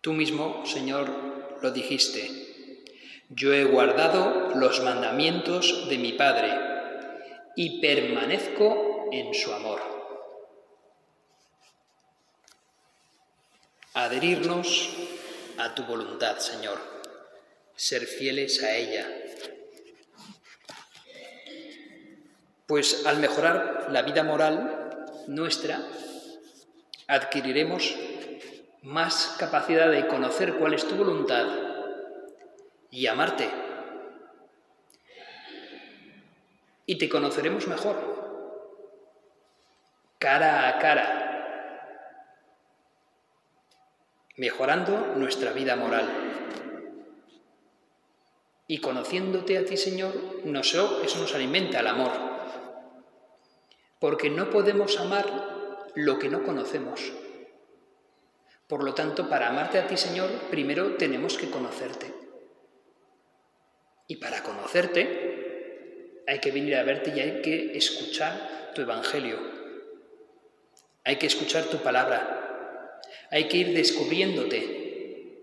Tú 0.00 0.12
mismo, 0.12 0.64
Señor, 0.66 1.58
lo 1.60 1.70
dijiste. 1.70 2.30
Yo 3.28 3.52
he 3.52 3.64
guardado 3.64 4.50
los 4.54 4.82
mandamientos 4.82 5.88
de 5.88 5.98
mi 5.98 6.12
Padre 6.12 6.50
y 7.56 7.80
permanezco 7.80 9.08
en 9.12 9.32
su 9.34 9.52
amor. 9.52 9.92
adherirnos 13.94 14.88
a 15.58 15.74
tu 15.74 15.84
voluntad, 15.84 16.38
Señor, 16.38 16.78
ser 17.76 18.06
fieles 18.06 18.62
a 18.62 18.74
ella. 18.76 19.06
Pues 22.66 23.06
al 23.06 23.18
mejorar 23.18 23.88
la 23.90 24.02
vida 24.02 24.22
moral 24.22 25.06
nuestra, 25.26 25.80
adquiriremos 27.08 27.94
más 28.82 29.36
capacidad 29.38 29.90
de 29.90 30.06
conocer 30.06 30.54
cuál 30.54 30.74
es 30.74 30.86
tu 30.86 30.96
voluntad 30.96 31.46
y 32.90 33.06
amarte. 33.06 33.48
Y 36.86 36.96
te 36.98 37.08
conoceremos 37.08 37.68
mejor, 37.68 37.96
cara 40.18 40.68
a 40.68 40.78
cara, 40.78 41.22
mejorando 44.36 45.14
nuestra 45.16 45.52
vida 45.52 45.76
moral. 45.76 46.08
Y 48.66 48.78
conociéndote 48.78 49.58
a 49.58 49.64
ti, 49.64 49.76
Señor, 49.76 50.14
eso 50.44 51.18
nos 51.18 51.34
alimenta 51.34 51.80
el 51.80 51.86
amor. 51.86 52.31
Porque 54.02 54.30
no 54.30 54.50
podemos 54.50 54.98
amar 54.98 55.26
lo 55.94 56.18
que 56.18 56.28
no 56.28 56.42
conocemos. 56.42 57.12
Por 58.66 58.82
lo 58.82 58.94
tanto, 58.94 59.28
para 59.28 59.46
amarte 59.46 59.78
a 59.78 59.86
ti, 59.86 59.96
Señor, 59.96 60.28
primero 60.50 60.96
tenemos 60.96 61.38
que 61.38 61.48
conocerte. 61.48 62.12
Y 64.08 64.16
para 64.16 64.42
conocerte 64.42 66.24
hay 66.26 66.40
que 66.40 66.50
venir 66.50 66.74
a 66.74 66.82
verte 66.82 67.12
y 67.14 67.20
hay 67.20 67.42
que 67.42 67.78
escuchar 67.78 68.72
tu 68.74 68.82
Evangelio. 68.82 69.38
Hay 71.04 71.14
que 71.14 71.28
escuchar 71.28 71.66
tu 71.66 71.76
palabra. 71.76 73.00
Hay 73.30 73.46
que 73.46 73.58
ir 73.58 73.72
descubriéndote. 73.72 75.38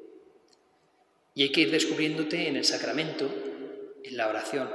Y 1.34 1.44
hay 1.44 1.52
que 1.54 1.62
ir 1.62 1.72
descubriéndote 1.72 2.50
en 2.50 2.58
el 2.58 2.66
sacramento, 2.66 3.32
en 4.04 4.18
la 4.18 4.28
oración, 4.28 4.70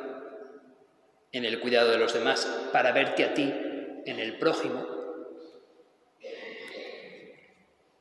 en 1.32 1.44
el 1.44 1.60
cuidado 1.60 1.90
de 1.90 1.98
los 1.98 2.14
demás, 2.14 2.46
para 2.72 2.90
verte 2.92 3.24
a 3.24 3.34
ti, 3.34 3.52
en 4.06 4.18
el 4.18 4.38
prójimo. 4.38 4.86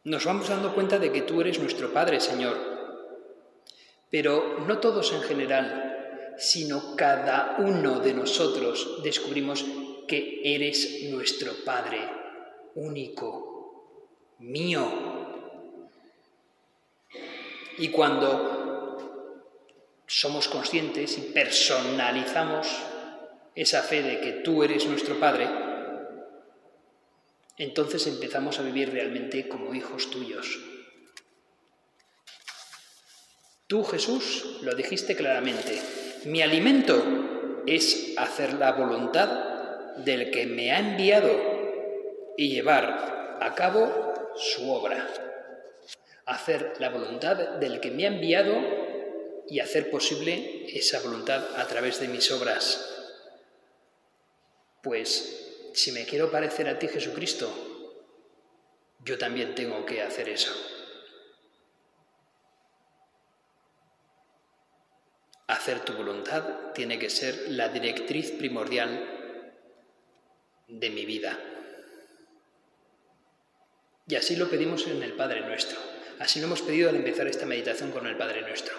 Nos 0.06 0.26
vamos 0.26 0.50
dando 0.50 0.74
cuenta 0.76 1.00
de 1.00 1.12
que 1.12 1.22
tú 1.22 1.40
eres 1.40 1.60
nuestro 1.60 1.94
Padre, 1.94 2.20
Señor. 2.20 2.58
Pero 4.10 4.60
no 4.68 4.80
todos 4.80 5.14
en 5.14 5.22
general, 5.22 6.36
sino 6.38 6.96
cada 6.96 7.56
uno 7.60 8.00
de 8.00 8.14
nosotros 8.14 9.00
descubrimos 9.02 9.66
que 10.08 10.42
eres 10.44 11.04
nuestro 11.10 11.54
Padre 11.64 12.00
único, 12.76 14.36
mío. 14.40 14.92
Y 17.78 17.90
cuando 17.90 18.54
somos 20.06 20.48
conscientes 20.48 21.18
y 21.18 21.22
personalizamos 21.32 22.68
esa 23.56 23.82
fe 23.82 24.04
de 24.04 24.20
que 24.20 24.32
tú 24.44 24.64
eres 24.64 24.86
nuestro 24.86 25.20
Padre, 25.20 25.73
entonces 27.58 28.08
empezamos 28.08 28.60
a 28.60 28.64
vivir 28.64 28.92
realmente 28.92 29.48
como 29.48 29.76
hijos 29.76 30.10
tuyos. 30.10 30.60
Tú, 33.68 33.84
Jesús, 33.84 34.60
lo 34.62 34.76
dijiste 34.76 35.16
claramente, 35.16 35.82
mi 36.26 36.42
alimento 36.42 37.62
es 37.66 38.14
hacer 38.18 38.54
la 38.54 38.74
voluntad 38.74 39.98
del 39.98 40.32
que 40.32 40.46
me 40.46 40.72
ha 40.72 40.80
enviado 40.80 42.34
y 42.38 42.50
llevar 42.50 43.38
a 43.42 43.56
cabo 43.56 44.14
su 44.36 44.72
obra, 44.72 45.08
hacer 46.26 46.74
la 46.80 46.90
voluntad 46.90 47.38
del 47.60 47.80
que 47.80 47.92
me 47.92 48.06
ha 48.06 48.08
enviado 48.08 48.54
y 49.48 49.60
hacer 49.60 49.90
posible 49.92 50.66
esa 50.68 51.00
voluntad 51.02 51.44
a 51.58 51.68
través 51.68 52.00
de 52.00 52.08
mis 52.08 52.32
obras. 52.32 52.90
Pues 54.82 55.43
si 55.74 55.92
me 55.92 56.06
quiero 56.06 56.32
parecer 56.32 56.70
a 56.70 56.78
ti, 56.78 56.88
Jesucristo, 56.88 57.52
yo 59.04 59.18
también 59.18 59.56
tengo 59.56 59.86
que 59.86 60.02
hacer 60.02 60.30
eso. 60.30 60.54
Hacer 65.48 65.82
tu 65.82 65.94
voluntad 65.94 66.72
tiene 66.74 66.98
que 66.98 67.10
ser 67.10 67.50
la 67.50 67.70
directriz 67.70 68.32
primordial 68.32 69.10
de 70.68 70.90
mi 70.90 71.06
vida. 71.06 71.38
Y 74.08 74.16
así 74.16 74.36
lo 74.36 74.50
pedimos 74.50 74.88
en 74.88 75.02
el 75.02 75.14
Padre 75.14 75.42
nuestro. 75.42 75.80
Así 76.20 76.40
lo 76.40 76.46
hemos 76.46 76.62
pedido 76.62 76.90
al 76.90 76.96
empezar 76.96 77.28
esta 77.28 77.46
meditación 77.46 77.92
con 77.92 78.08
el 78.08 78.16
Padre 78.16 78.42
nuestro. 78.42 78.76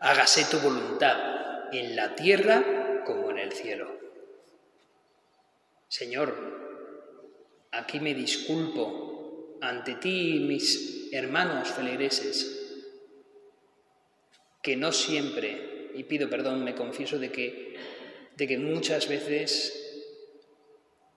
Hágase 0.00 0.44
tu 0.44 0.58
voluntad 0.58 1.72
en 1.72 1.94
la 1.96 2.14
tierra 2.14 3.02
como 3.06 3.30
en 3.30 3.38
el 3.38 3.52
cielo. 3.52 4.01
Señor, 5.92 6.34
aquí 7.70 8.00
me 8.00 8.14
disculpo 8.14 9.58
ante 9.60 9.96
ti 9.96 10.36
y 10.36 10.40
mis 10.40 11.12
hermanos 11.12 11.68
feligreses, 11.68 12.80
que 14.62 14.74
no 14.74 14.90
siempre, 14.90 15.90
y 15.94 16.04
pido 16.04 16.30
perdón, 16.30 16.64
me 16.64 16.74
confieso 16.74 17.18
de 17.18 17.30
que, 17.30 17.76
de 18.38 18.48
que 18.48 18.56
muchas 18.56 19.06
veces 19.06 20.08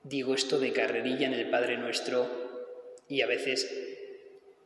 digo 0.03 0.35
esto 0.35 0.59
de 0.59 0.73
carrerilla 0.73 1.27
en 1.27 1.35
el 1.35 1.49
Padre 1.49 1.77
nuestro 1.77 2.27
y 3.07 3.21
a 3.21 3.27
veces 3.27 3.73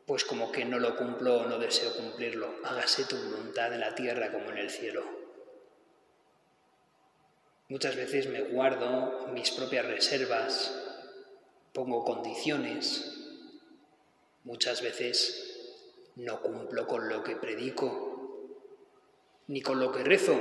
pues 0.07 0.25
como 0.25 0.51
que 0.51 0.65
no 0.65 0.79
lo 0.79 0.95
cumplo 0.95 1.41
o 1.41 1.45
no 1.45 1.59
deseo 1.59 1.95
cumplirlo. 1.95 2.55
Hágase 2.63 3.05
tu 3.05 3.15
voluntad 3.15 3.71
en 3.75 3.81
la 3.81 3.93
tierra 3.93 4.31
como 4.31 4.49
en 4.49 4.57
el 4.57 4.71
cielo. 4.71 5.18
Muchas 7.69 7.95
veces 7.95 8.27
me 8.27 8.41
guardo 8.41 9.27
mis 9.27 9.51
propias 9.51 9.85
reservas, 9.85 10.75
pongo 11.71 12.03
condiciones, 12.03 13.15
muchas 14.43 14.81
veces 14.81 16.09
no 16.15 16.41
cumplo 16.41 16.87
con 16.87 17.07
lo 17.07 17.23
que 17.23 17.35
predico, 17.35 18.55
ni 19.45 19.61
con 19.61 19.79
lo 19.79 19.91
que 19.91 20.03
rezo. 20.03 20.35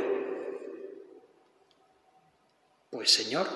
Pues 2.88 3.10
Señor, 3.10 3.46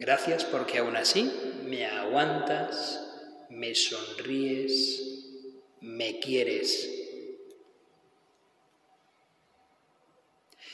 gracias 0.00 0.44
porque 0.44 0.78
aún 0.78 0.96
así 0.96 1.62
me 1.66 1.86
aguantas, 1.86 3.46
me 3.48 3.76
sonríes, 3.76 5.28
me 5.80 6.18
quieres. 6.18 6.90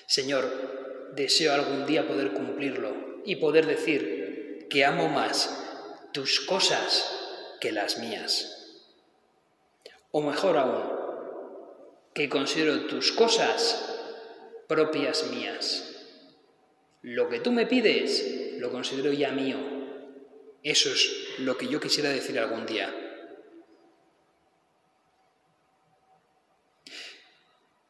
Señor, 0.06 0.91
deseo 1.14 1.52
algún 1.52 1.86
día 1.86 2.06
poder 2.06 2.32
cumplirlo 2.32 3.22
y 3.24 3.36
poder 3.36 3.66
decir 3.66 4.66
que 4.68 4.84
amo 4.84 5.08
más 5.08 5.62
tus 6.12 6.40
cosas 6.40 7.56
que 7.60 7.72
las 7.72 7.98
mías. 7.98 8.80
O 10.10 10.20
mejor 10.20 10.56
aún, 10.56 11.02
que 12.14 12.28
considero 12.28 12.86
tus 12.86 13.12
cosas 13.12 14.00
propias 14.68 15.30
mías. 15.30 15.88
Lo 17.02 17.28
que 17.28 17.40
tú 17.40 17.52
me 17.52 17.66
pides 17.66 18.58
lo 18.58 18.70
considero 18.70 19.12
ya 19.12 19.32
mío. 19.32 19.58
Eso 20.62 20.90
es 20.90 21.38
lo 21.38 21.56
que 21.56 21.66
yo 21.68 21.80
quisiera 21.80 22.10
decir 22.10 22.38
algún 22.38 22.66
día. 22.66 22.94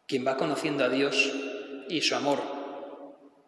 Quien 0.07 0.27
va 0.27 0.37
conociendo 0.37 0.85
a 0.85 0.89
Dios 0.89 1.33
y 1.89 2.01
su 2.01 2.15
amor 2.15 2.62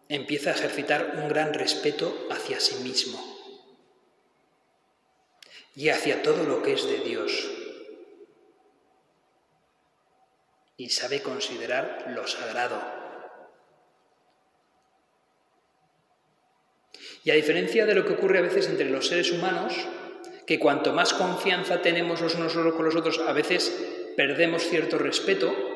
empieza 0.09 0.51
a 0.51 0.55
ejercitar 0.55 1.15
un 1.17 1.29
gran 1.29 1.55
respeto 1.55 2.27
hacia 2.31 2.61
sí 2.61 2.77
mismo 2.83 3.35
y 5.75 5.89
hacia 5.89 6.23
todo 6.23 6.45
lo 6.45 6.63
que 6.63 6.75
es 6.75 6.87
de 6.87 6.99
Dios. 6.99 7.51
Y 10.77 10.91
sabe 10.91 11.23
considerar 11.23 12.13
lo 12.15 12.27
sagrado. 12.27 12.83
Y 17.23 17.31
a 17.31 17.35
diferencia 17.35 17.87
de 17.87 17.95
lo 17.95 18.05
que 18.05 18.13
ocurre 18.13 18.39
a 18.39 18.43
veces 18.43 18.69
entre 18.69 18.91
los 18.91 19.09
seres 19.09 19.31
humanos, 19.31 19.75
que 20.47 20.59
cuanto 20.59 20.93
más 20.93 21.15
confianza 21.15 21.81
tenemos 21.81 22.21
los 22.21 22.35
unos 22.35 22.53
con 22.53 22.85
los 22.85 22.97
otros, 22.97 23.19
a 23.21 23.33
veces 23.33 23.73
perdemos 24.17 24.63
cierto 24.63 24.99
respeto. 24.99 25.74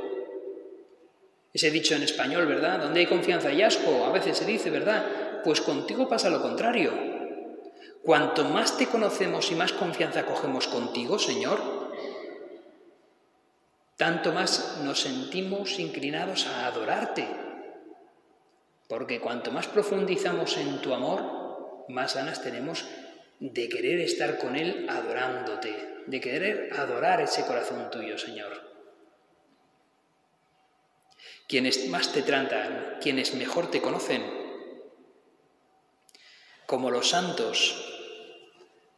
Ese 1.52 1.70
dicho 1.70 1.94
en 1.94 2.02
español, 2.02 2.46
¿verdad? 2.46 2.80
Donde 2.80 3.00
hay 3.00 3.06
confianza 3.06 3.52
y 3.52 3.62
asco, 3.62 4.04
a 4.04 4.12
veces 4.12 4.36
se 4.36 4.44
dice, 4.44 4.70
¿verdad? 4.70 5.42
Pues 5.44 5.60
contigo 5.60 6.08
pasa 6.08 6.30
lo 6.30 6.42
contrario. 6.42 6.92
Cuanto 8.02 8.44
más 8.44 8.76
te 8.76 8.86
conocemos 8.86 9.50
y 9.50 9.54
más 9.54 9.72
confianza 9.72 10.24
cogemos 10.24 10.66
contigo, 10.68 11.18
Señor, 11.18 11.88
tanto 13.96 14.32
más 14.32 14.78
nos 14.84 15.00
sentimos 15.00 15.78
inclinados 15.78 16.46
a 16.46 16.66
adorarte. 16.66 17.26
Porque 18.88 19.20
cuanto 19.20 19.50
más 19.50 19.66
profundizamos 19.66 20.56
en 20.56 20.80
tu 20.80 20.94
amor, 20.94 21.84
más 21.88 22.14
ganas 22.14 22.42
tenemos 22.42 22.84
de 23.40 23.68
querer 23.68 24.00
estar 24.00 24.38
con 24.38 24.56
Él 24.56 24.86
adorándote, 24.88 26.02
de 26.06 26.20
querer 26.20 26.70
adorar 26.78 27.20
ese 27.20 27.44
corazón 27.44 27.90
tuyo, 27.90 28.16
Señor. 28.18 28.67
Quienes 31.48 31.88
más 31.88 32.12
te 32.12 32.20
tratan, 32.20 32.98
quienes 33.00 33.32
mejor 33.32 33.70
te 33.70 33.80
conocen, 33.80 34.22
como 36.66 36.90
los 36.90 37.08
santos, 37.08 37.74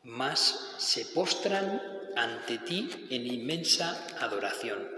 más 0.02 0.74
se 0.78 1.06
postran 1.06 1.80
ante 2.16 2.58
ti 2.58 2.90
en 3.10 3.24
inmensa 3.24 4.04
adoración. 4.18 4.90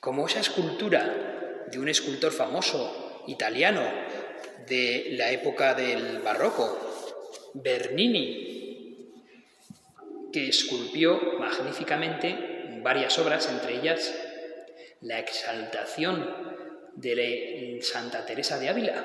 Como 0.00 0.26
esa 0.26 0.40
escultura 0.40 1.66
de 1.70 1.78
un 1.78 1.88
escultor 1.88 2.32
famoso 2.32 3.22
italiano 3.28 3.88
de 4.66 5.10
la 5.12 5.30
época 5.30 5.74
del 5.74 6.18
barroco, 6.18 6.80
Bernini, 7.54 9.12
que 10.32 10.48
esculpió 10.48 11.38
magníficamente 11.38 12.80
varias 12.82 13.16
obras, 13.20 13.48
entre 13.48 13.76
ellas 13.76 14.12
la 15.04 15.18
exaltación 15.18 16.28
de 16.96 17.78
Santa 17.82 18.24
Teresa 18.24 18.58
de 18.58 18.68
Ávila. 18.70 19.04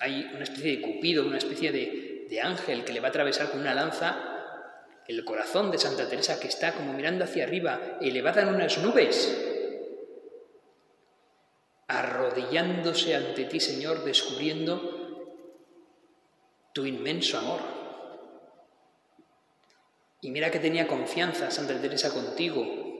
Hay 0.00 0.28
una 0.34 0.42
especie 0.42 0.76
de 0.76 0.82
cupido, 0.82 1.24
una 1.24 1.38
especie 1.38 1.72
de, 1.72 2.10
ángel 2.42 2.82
que 2.84 2.94
le 2.94 3.00
va 3.00 3.08
a 3.08 3.10
atravesar 3.10 3.50
con 3.50 3.60
una 3.60 3.74
lanza 3.74 4.16
el 5.06 5.22
corazón 5.22 5.70
de 5.70 5.76
Santa 5.76 6.08
Teresa 6.08 6.40
que 6.40 6.48
está 6.48 6.72
como 6.72 6.94
mirando 6.94 7.24
hacia 7.24 7.44
arriba 7.44 7.98
y 8.00 8.10
le 8.10 8.22
va 8.22 8.30
a 8.30 8.32
dar 8.32 8.48
unas 8.48 8.78
nubes 8.78 9.36
arrodillándose 11.88 13.14
ante 13.14 13.44
ti, 13.44 13.60
Señor, 13.60 14.02
descubriendo 14.04 15.50
tu 16.72 16.86
inmenso 16.86 17.36
amor. 17.36 17.60
Y 20.22 20.30
mira 20.30 20.50
que 20.50 20.58
tenía 20.58 20.88
confianza 20.88 21.50
Santa 21.50 21.78
Teresa 21.78 22.14
contigo 22.14 22.91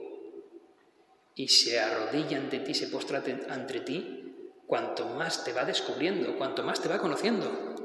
y 1.35 1.47
se 1.47 1.79
arrodilla 1.79 2.37
ante 2.37 2.59
ti, 2.59 2.73
se 2.73 2.87
postra 2.87 3.23
ante 3.49 3.79
ti, 3.81 4.59
cuanto 4.67 5.05
más 5.05 5.43
te 5.43 5.53
va 5.53 5.65
descubriendo, 5.65 6.37
cuanto 6.37 6.63
más 6.63 6.81
te 6.81 6.89
va 6.89 6.99
conociendo. 6.99 7.75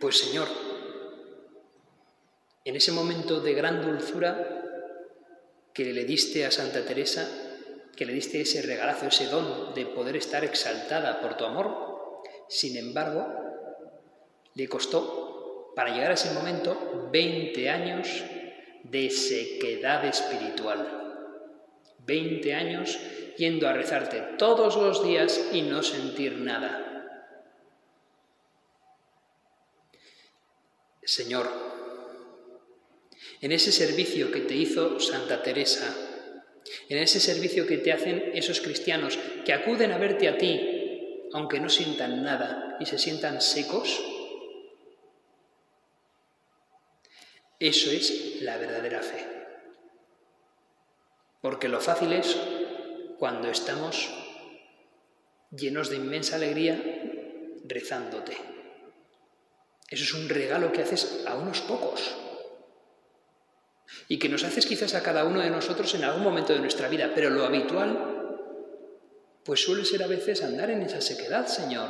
Pues 0.00 0.18
Señor, 0.18 0.48
en 2.64 2.76
ese 2.76 2.92
momento 2.92 3.40
de 3.40 3.54
gran 3.54 3.82
dulzura, 3.82 4.58
que 5.74 5.92
le 5.92 6.04
diste 6.04 6.44
a 6.44 6.50
Santa 6.50 6.84
Teresa, 6.84 7.28
que 7.94 8.06
le 8.06 8.12
diste 8.12 8.40
ese 8.40 8.62
regalazo, 8.62 9.06
ese 9.06 9.26
don 9.26 9.74
de 9.74 9.86
poder 9.86 10.16
estar 10.16 10.44
exaltada 10.44 11.20
por 11.20 11.36
tu 11.36 11.44
amor. 11.44 12.22
Sin 12.48 12.76
embargo, 12.76 13.26
le 14.54 14.68
costó, 14.68 15.72
para 15.74 15.92
llegar 15.94 16.10
a 16.10 16.14
ese 16.14 16.32
momento, 16.32 17.08
20 17.12 17.70
años 17.70 18.24
de 18.90 19.10
sequedad 19.10 20.04
espiritual. 20.04 20.98
20 22.06 22.54
años 22.54 22.98
yendo 23.36 23.68
a 23.68 23.72
rezarte 23.72 24.20
todos 24.38 24.76
los 24.76 25.04
días 25.04 25.40
y 25.52 25.62
no 25.62 25.82
sentir 25.82 26.38
nada. 26.38 26.84
Señor, 31.02 31.48
en 33.40 33.52
ese 33.52 33.72
servicio 33.72 34.30
que 34.30 34.40
te 34.40 34.54
hizo 34.54 35.00
Santa 35.00 35.42
Teresa, 35.42 35.94
en 36.88 36.98
ese 36.98 37.20
servicio 37.20 37.66
que 37.66 37.78
te 37.78 37.92
hacen 37.92 38.30
esos 38.34 38.60
cristianos 38.60 39.18
que 39.44 39.52
acuden 39.52 39.92
a 39.92 39.98
verte 39.98 40.28
a 40.28 40.36
ti, 40.36 41.28
aunque 41.32 41.60
no 41.60 41.68
sientan 41.68 42.22
nada 42.22 42.76
y 42.80 42.86
se 42.86 42.98
sientan 42.98 43.40
secos, 43.40 44.02
eso 47.58 47.90
es 47.90 48.40
la 48.42 48.56
verdadera 48.56 49.02
fe. 49.02 49.26
Porque 51.40 51.68
lo 51.68 51.80
fácil 51.80 52.12
es 52.12 52.36
cuando 53.18 53.48
estamos 53.48 54.10
llenos 55.50 55.88
de 55.90 55.96
inmensa 55.96 56.36
alegría 56.36 56.80
rezándote. 57.64 58.36
Eso 59.88 60.04
es 60.04 60.14
un 60.14 60.28
regalo 60.28 60.72
que 60.72 60.82
haces 60.82 61.24
a 61.26 61.36
unos 61.36 61.60
pocos 61.62 62.14
y 64.08 64.18
que 64.18 64.28
nos 64.28 64.44
haces 64.44 64.66
quizás 64.66 64.94
a 64.94 65.02
cada 65.02 65.24
uno 65.24 65.40
de 65.40 65.50
nosotros 65.50 65.94
en 65.94 66.04
algún 66.04 66.22
momento 66.22 66.52
de 66.52 66.60
nuestra 66.60 66.88
vida, 66.88 67.12
pero 67.14 67.30
lo 67.30 67.44
habitual 67.44 68.18
pues 69.44 69.62
suele 69.62 69.86
ser 69.86 70.02
a 70.02 70.06
veces 70.06 70.42
andar 70.42 70.68
en 70.68 70.82
esa 70.82 71.00
sequedad, 71.00 71.46
Señor, 71.46 71.88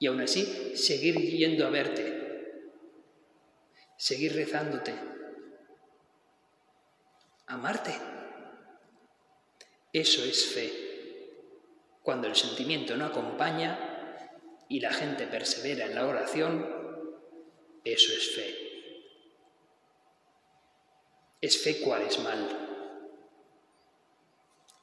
y 0.00 0.08
aún 0.08 0.20
así 0.20 0.72
seguir 0.74 1.14
yendo 1.20 1.64
a 1.64 1.70
verte, 1.70 2.13
seguir 4.04 4.34
rezándote, 4.34 4.92
amarte. 7.46 7.98
Eso 9.94 10.22
es 10.24 10.44
fe. 10.52 10.70
Cuando 12.02 12.26
el 12.26 12.36
sentimiento 12.36 12.98
no 12.98 13.06
acompaña 13.06 13.78
y 14.68 14.80
la 14.80 14.92
gente 14.92 15.26
persevera 15.26 15.86
en 15.86 15.94
la 15.94 16.06
oración, 16.06 16.68
eso 17.82 18.12
es 18.12 18.34
fe 18.34 18.64
es 21.44 21.62
fe 21.62 21.78
mal 22.22 22.48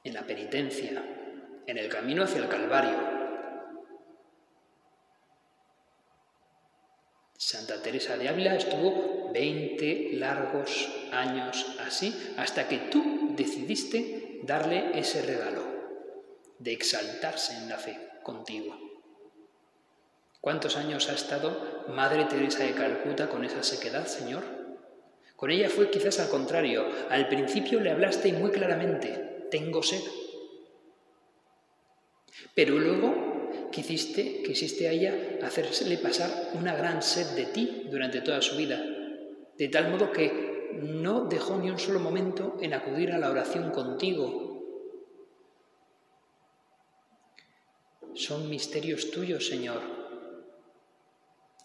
en 0.03 0.13
la 0.13 0.21
penitencia, 0.27 1.03
en 1.65 1.77
el 1.77 1.89
camino 1.89 2.23
hacia 2.23 2.43
el 2.43 2.47
Calvario. 2.47 3.10
Teresa 7.81 8.17
de 8.17 8.29
Ávila 8.29 8.55
estuvo 8.55 9.31
20 9.33 10.11
largos 10.13 10.89
años 11.11 11.65
así, 11.79 12.15
hasta 12.37 12.67
que 12.67 12.77
tú 12.77 13.33
decidiste 13.35 14.41
darle 14.43 14.91
ese 14.99 15.23
regalo 15.23 15.63
de 16.59 16.71
exaltarse 16.71 17.53
en 17.57 17.69
la 17.69 17.77
fe 17.77 17.97
contigo. 18.21 18.77
¿Cuántos 20.39 20.77
años 20.77 21.09
ha 21.09 21.13
estado 21.13 21.85
Madre 21.89 22.25
Teresa 22.25 22.63
de 22.63 22.73
Calcuta 22.73 23.27
con 23.27 23.43
esa 23.43 23.63
sequedad, 23.63 24.05
Señor? 24.05 24.43
Con 25.35 25.49
ella 25.49 25.69
fue 25.69 25.89
quizás 25.89 26.19
al 26.19 26.29
contrario. 26.29 26.85
Al 27.09 27.27
principio 27.27 27.79
le 27.79 27.89
hablaste 27.89 28.33
muy 28.33 28.51
claramente, 28.51 29.47
tengo 29.49 29.81
sed. 29.81 30.01
Pero 32.53 32.77
luego 32.77 33.30
quisiste, 33.71 34.43
quisiste 34.43 34.87
a 34.87 34.91
ella 34.91 35.39
hacérsele 35.41 35.97
pasar 35.97 36.51
una 36.53 36.75
gran 36.75 37.01
sed 37.01 37.35
de 37.35 37.45
ti 37.45 37.87
durante 37.89 38.21
toda 38.21 38.41
su 38.41 38.55
vida, 38.55 38.83
de 39.57 39.67
tal 39.69 39.89
modo 39.89 40.11
que 40.11 40.71
no 40.73 41.25
dejó 41.25 41.57
ni 41.57 41.69
un 41.69 41.79
solo 41.79 41.99
momento 41.99 42.57
en 42.61 42.73
acudir 42.73 43.11
a 43.11 43.17
la 43.17 43.29
oración 43.29 43.71
contigo. 43.71 44.49
Son 48.13 48.49
misterios 48.49 49.09
tuyos, 49.11 49.47
Señor, 49.47 49.81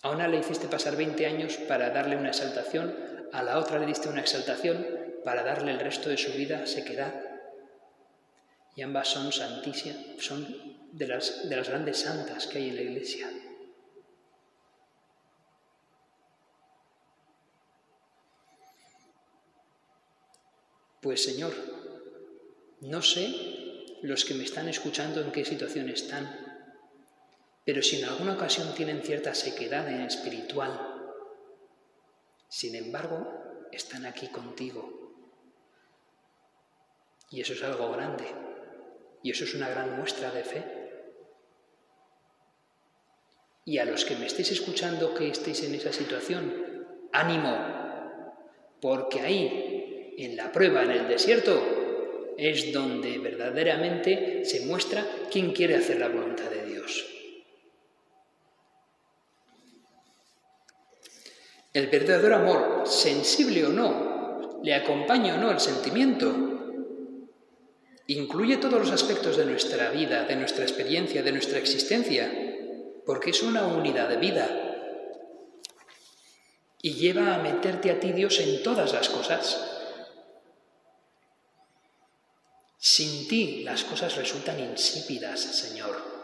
a 0.02 0.10
una 0.10 0.28
le 0.28 0.38
hiciste 0.38 0.68
pasar 0.68 0.96
20 0.96 1.26
años 1.26 1.56
para 1.68 1.90
darle 1.90 2.16
una 2.16 2.28
exaltación, 2.28 2.94
a 3.32 3.42
la 3.42 3.58
otra 3.58 3.80
le 3.80 3.86
diste 3.86 4.08
una 4.08 4.20
exaltación 4.20 4.86
para 5.24 5.42
darle 5.42 5.72
el 5.72 5.80
resto 5.80 6.08
de 6.08 6.16
su 6.16 6.32
vida 6.32 6.66
sequedad. 6.66 7.12
Y 8.76 8.82
ambas 8.82 9.08
son 9.08 9.32
santísimas, 9.32 9.98
son 10.18 10.75
de 10.92 11.06
las, 11.08 11.48
de 11.48 11.56
las 11.56 11.68
grandes 11.68 12.00
santas 12.00 12.46
que 12.46 12.58
hay 12.58 12.68
en 12.70 12.76
la 12.76 12.82
iglesia. 12.82 13.30
Pues 21.00 21.22
Señor, 21.22 21.52
no 22.80 23.00
sé 23.00 23.32
los 24.02 24.24
que 24.24 24.34
me 24.34 24.44
están 24.44 24.68
escuchando 24.68 25.20
en 25.20 25.30
qué 25.30 25.44
situación 25.44 25.88
están, 25.88 26.46
pero 27.64 27.82
si 27.82 28.00
en 28.00 28.06
alguna 28.06 28.34
ocasión 28.34 28.74
tienen 28.74 29.02
cierta 29.02 29.34
sequedad 29.34 29.88
en 29.88 30.00
espiritual, 30.02 30.96
sin 32.48 32.74
embargo, 32.74 33.68
están 33.72 34.06
aquí 34.06 34.28
contigo. 34.28 35.06
Y 37.30 37.40
eso 37.40 37.52
es 37.52 37.62
algo 37.62 37.90
grande. 37.92 38.24
Y 39.26 39.30
eso 39.32 39.42
es 39.42 39.54
una 39.54 39.68
gran 39.68 39.96
muestra 39.96 40.30
de 40.30 40.44
fe. 40.44 40.62
Y 43.64 43.78
a 43.78 43.84
los 43.84 44.04
que 44.04 44.14
me 44.14 44.26
estéis 44.26 44.52
escuchando 44.52 45.14
que 45.14 45.26
estéis 45.26 45.64
en 45.64 45.74
esa 45.74 45.92
situación, 45.92 46.86
ánimo, 47.12 47.50
porque 48.80 49.22
ahí, 49.22 50.14
en 50.16 50.36
la 50.36 50.52
prueba, 50.52 50.84
en 50.84 50.92
el 50.92 51.08
desierto, 51.08 52.34
es 52.38 52.72
donde 52.72 53.18
verdaderamente 53.18 54.44
se 54.44 54.64
muestra 54.64 55.04
quién 55.28 55.52
quiere 55.52 55.74
hacer 55.74 55.98
la 55.98 56.06
voluntad 56.06 56.48
de 56.48 56.64
Dios. 56.64 57.04
El 61.72 61.88
verdadero 61.88 62.36
amor, 62.36 62.82
sensible 62.86 63.66
o 63.66 63.70
no, 63.70 64.60
le 64.62 64.72
acompaña 64.72 65.34
o 65.34 65.38
no 65.38 65.50
el 65.50 65.58
sentimiento, 65.58 66.55
incluye 68.08 68.58
todos 68.58 68.78
los 68.80 68.90
aspectos 68.90 69.36
de 69.36 69.44
nuestra 69.44 69.90
vida, 69.90 70.24
de 70.24 70.36
nuestra 70.36 70.64
experiencia, 70.64 71.22
de 71.22 71.32
nuestra 71.32 71.58
existencia, 71.58 72.32
porque 73.04 73.30
es 73.30 73.42
una 73.42 73.66
unidad 73.66 74.08
de 74.08 74.16
vida. 74.16 74.48
Y 76.82 76.94
lleva 76.94 77.34
a 77.34 77.38
meterte 77.38 77.90
a 77.90 77.98
ti 77.98 78.12
Dios 78.12 78.38
en 78.40 78.62
todas 78.62 78.92
las 78.92 79.08
cosas. 79.08 79.72
Sin 82.78 83.26
ti 83.26 83.62
las 83.64 83.82
cosas 83.82 84.14
resultan 84.16 84.60
insípidas, 84.60 85.40
Señor. 85.40 86.16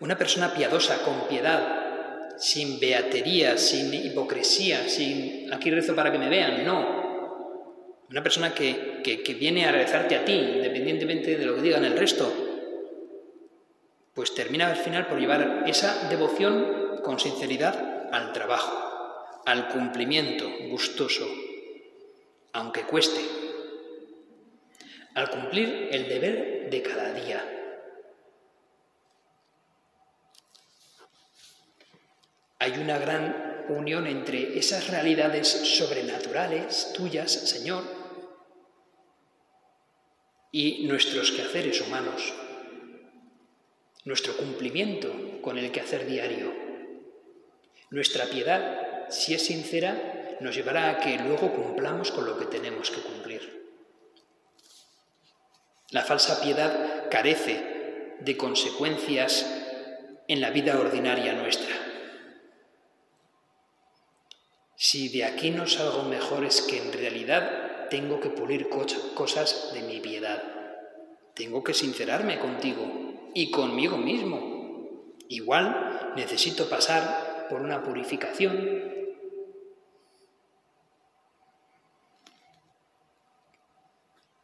Una 0.00 0.16
persona 0.16 0.52
piadosa, 0.52 1.02
con 1.02 1.26
piedad, 1.26 2.36
sin 2.38 2.78
beatería, 2.78 3.58
sin 3.58 3.92
hipocresía, 3.92 4.88
sin 4.88 5.52
aquí 5.52 5.70
rezo 5.70 5.94
para 5.96 6.12
que 6.12 6.18
me 6.18 6.28
vean, 6.28 6.64
no. 6.64 6.97
Una 8.10 8.22
persona 8.22 8.54
que, 8.54 9.02
que, 9.02 9.34
viene 9.34 9.66
a 9.66 9.72
rezarte 9.72 10.16
a 10.16 10.24
ti, 10.24 10.32
independientemente 10.32 11.36
de 11.36 11.44
lo 11.44 11.54
que 11.54 11.62
digan 11.62 11.84
el 11.84 11.98
resto, 11.98 12.32
pues 14.14 14.34
termina 14.34 14.68
al 14.68 14.76
final 14.76 15.06
por 15.06 15.20
llevar 15.20 15.64
esa 15.66 16.08
devoción 16.08 17.00
con 17.02 17.20
sinceridad 17.20 18.08
al 18.10 18.32
trabajo, 18.32 19.42
al 19.44 19.68
cumplimiento 19.68 20.48
gustoso, 20.70 21.28
aunque 22.54 22.82
cueste, 22.84 23.20
al 25.14 25.28
cumplir 25.28 25.88
el 25.92 26.08
deber 26.08 26.70
de 26.70 26.82
cada 26.82 27.12
día. 27.12 27.44
Hay 32.58 32.72
una 32.78 32.98
gran 32.98 33.66
unión 33.68 34.06
entre 34.06 34.58
esas 34.58 34.88
realidades 34.88 35.46
sobrenaturales 35.46 36.92
tuyas, 36.94 37.30
Señor, 37.30 37.97
y 40.50 40.86
nuestros 40.86 41.30
quehaceres 41.32 41.80
humanos, 41.80 42.32
nuestro 44.04 44.36
cumplimiento 44.36 45.40
con 45.42 45.58
el 45.58 45.70
quehacer 45.70 46.06
diario. 46.06 46.52
Nuestra 47.90 48.26
piedad, 48.26 49.08
si 49.10 49.34
es 49.34 49.44
sincera, 49.46 50.36
nos 50.40 50.54
llevará 50.54 50.90
a 50.90 50.98
que 50.98 51.18
luego 51.18 51.52
cumplamos 51.52 52.10
con 52.10 52.26
lo 52.26 52.38
que 52.38 52.46
tenemos 52.46 52.90
que 52.90 53.00
cumplir. 53.00 53.66
La 55.90 56.02
falsa 56.02 56.40
piedad 56.40 57.08
carece 57.10 58.16
de 58.20 58.36
consecuencias 58.36 59.46
en 60.28 60.40
la 60.40 60.50
vida 60.50 60.78
ordinaria 60.78 61.32
nuestra. 61.32 61.74
Si 64.76 65.08
de 65.08 65.24
aquí 65.24 65.50
no 65.50 65.66
salgo 65.66 66.04
mejor 66.04 66.44
es 66.44 66.62
que 66.62 66.78
en 66.78 66.92
realidad 66.92 67.67
tengo 67.88 68.20
que 68.20 68.30
pulir 68.30 68.68
cosas 68.68 69.72
de 69.74 69.82
mi 69.82 70.00
piedad. 70.00 70.42
Tengo 71.34 71.62
que 71.62 71.74
sincerarme 71.74 72.38
contigo 72.38 73.30
y 73.34 73.50
conmigo 73.50 73.96
mismo. 73.96 75.16
Igual 75.28 76.12
necesito 76.16 76.68
pasar 76.68 77.46
por 77.48 77.60
una 77.60 77.82
purificación. 77.82 78.96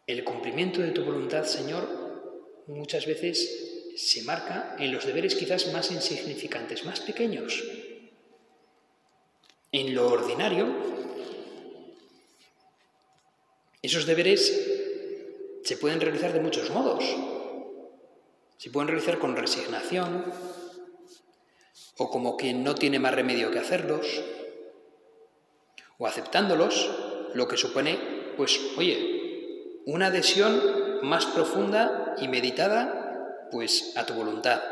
El 0.07 0.23
cumplimiento 0.25 0.81
de 0.83 0.91
tu 0.91 1.05
voluntad, 1.05 1.45
Señor, 1.45 2.63
muchas 2.67 3.07
veces 3.07 3.93
se 3.97 4.23
marca 4.23 4.77
en 4.79 4.93
los 4.93 5.07
deberes 5.07 5.35
quizás 5.35 5.73
más 5.73 5.91
insignificantes, 5.91 6.85
más 6.85 7.01
pequeños, 7.01 7.63
en 9.73 9.95
lo 9.95 10.09
ordinario, 10.09 10.67
esos 13.87 14.07
deberes 14.07 14.71
se 15.63 15.77
pueden 15.77 16.01
realizar 16.01 16.33
de 16.33 16.41
muchos 16.41 16.71
modos. 16.71 17.05
Se 18.57 18.71
pueden 18.71 18.89
realizar 18.89 19.19
con 19.19 19.37
resignación 19.37 20.25
o 21.99 22.11
como 22.11 22.37
quien 22.37 22.65
no 22.65 22.75
tiene 22.75 22.99
más 22.99 23.15
remedio 23.15 23.51
que 23.51 23.59
hacerlos 23.59 24.23
o 25.99 26.07
aceptándolos, 26.07 26.91
lo 27.35 27.47
que 27.47 27.57
supone, 27.57 27.99
pues, 28.37 28.61
oye, 28.77 29.81
una 29.87 30.07
adhesión 30.07 31.01
más 31.03 31.27
profunda 31.27 32.15
y 32.19 32.29
meditada, 32.29 33.49
pues, 33.51 33.97
a 33.97 34.07
tu 34.07 34.15
voluntad, 34.15 34.63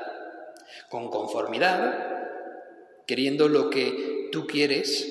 con 0.89 1.11
conformidad, 1.11 2.25
queriendo 3.07 3.49
lo 3.49 3.71
que 3.71 4.29
tú 4.33 4.47
quieres, 4.47 5.07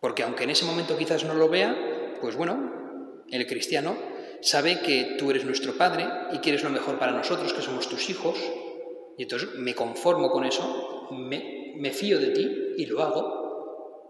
porque 0.00 0.22
aunque 0.22 0.44
en 0.44 0.50
ese 0.50 0.64
momento 0.64 0.96
quizás 0.96 1.24
no 1.24 1.34
lo 1.34 1.48
vea, 1.48 1.95
pues 2.26 2.34
bueno, 2.34 3.22
el 3.30 3.46
cristiano 3.46 3.96
sabe 4.40 4.80
que 4.80 5.14
tú 5.16 5.30
eres 5.30 5.44
nuestro 5.44 5.78
Padre 5.78 6.08
y 6.32 6.38
quieres 6.38 6.64
lo 6.64 6.70
mejor 6.70 6.98
para 6.98 7.12
nosotros, 7.12 7.52
que 7.52 7.62
somos 7.62 7.88
tus 7.88 8.10
hijos, 8.10 8.36
y 9.16 9.22
entonces 9.22 9.50
me 9.54 9.76
conformo 9.76 10.28
con 10.32 10.44
eso, 10.44 11.06
me, 11.12 11.74
me 11.76 11.92
fío 11.92 12.18
de 12.18 12.30
ti 12.30 12.74
y 12.78 12.86
lo 12.86 13.00
hago. 13.00 14.02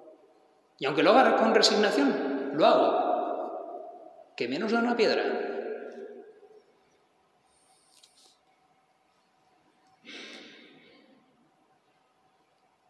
Y 0.79 0.87
aunque 0.87 1.02
lo 1.02 1.11
haga 1.11 1.37
con 1.37 1.55
resignación, 1.55 2.52
lo 2.55 2.64
hago. 2.64 4.33
Que 4.35 4.48
menos 4.48 4.72
da 4.72 4.79
una 4.79 4.96
piedra. 4.96 5.22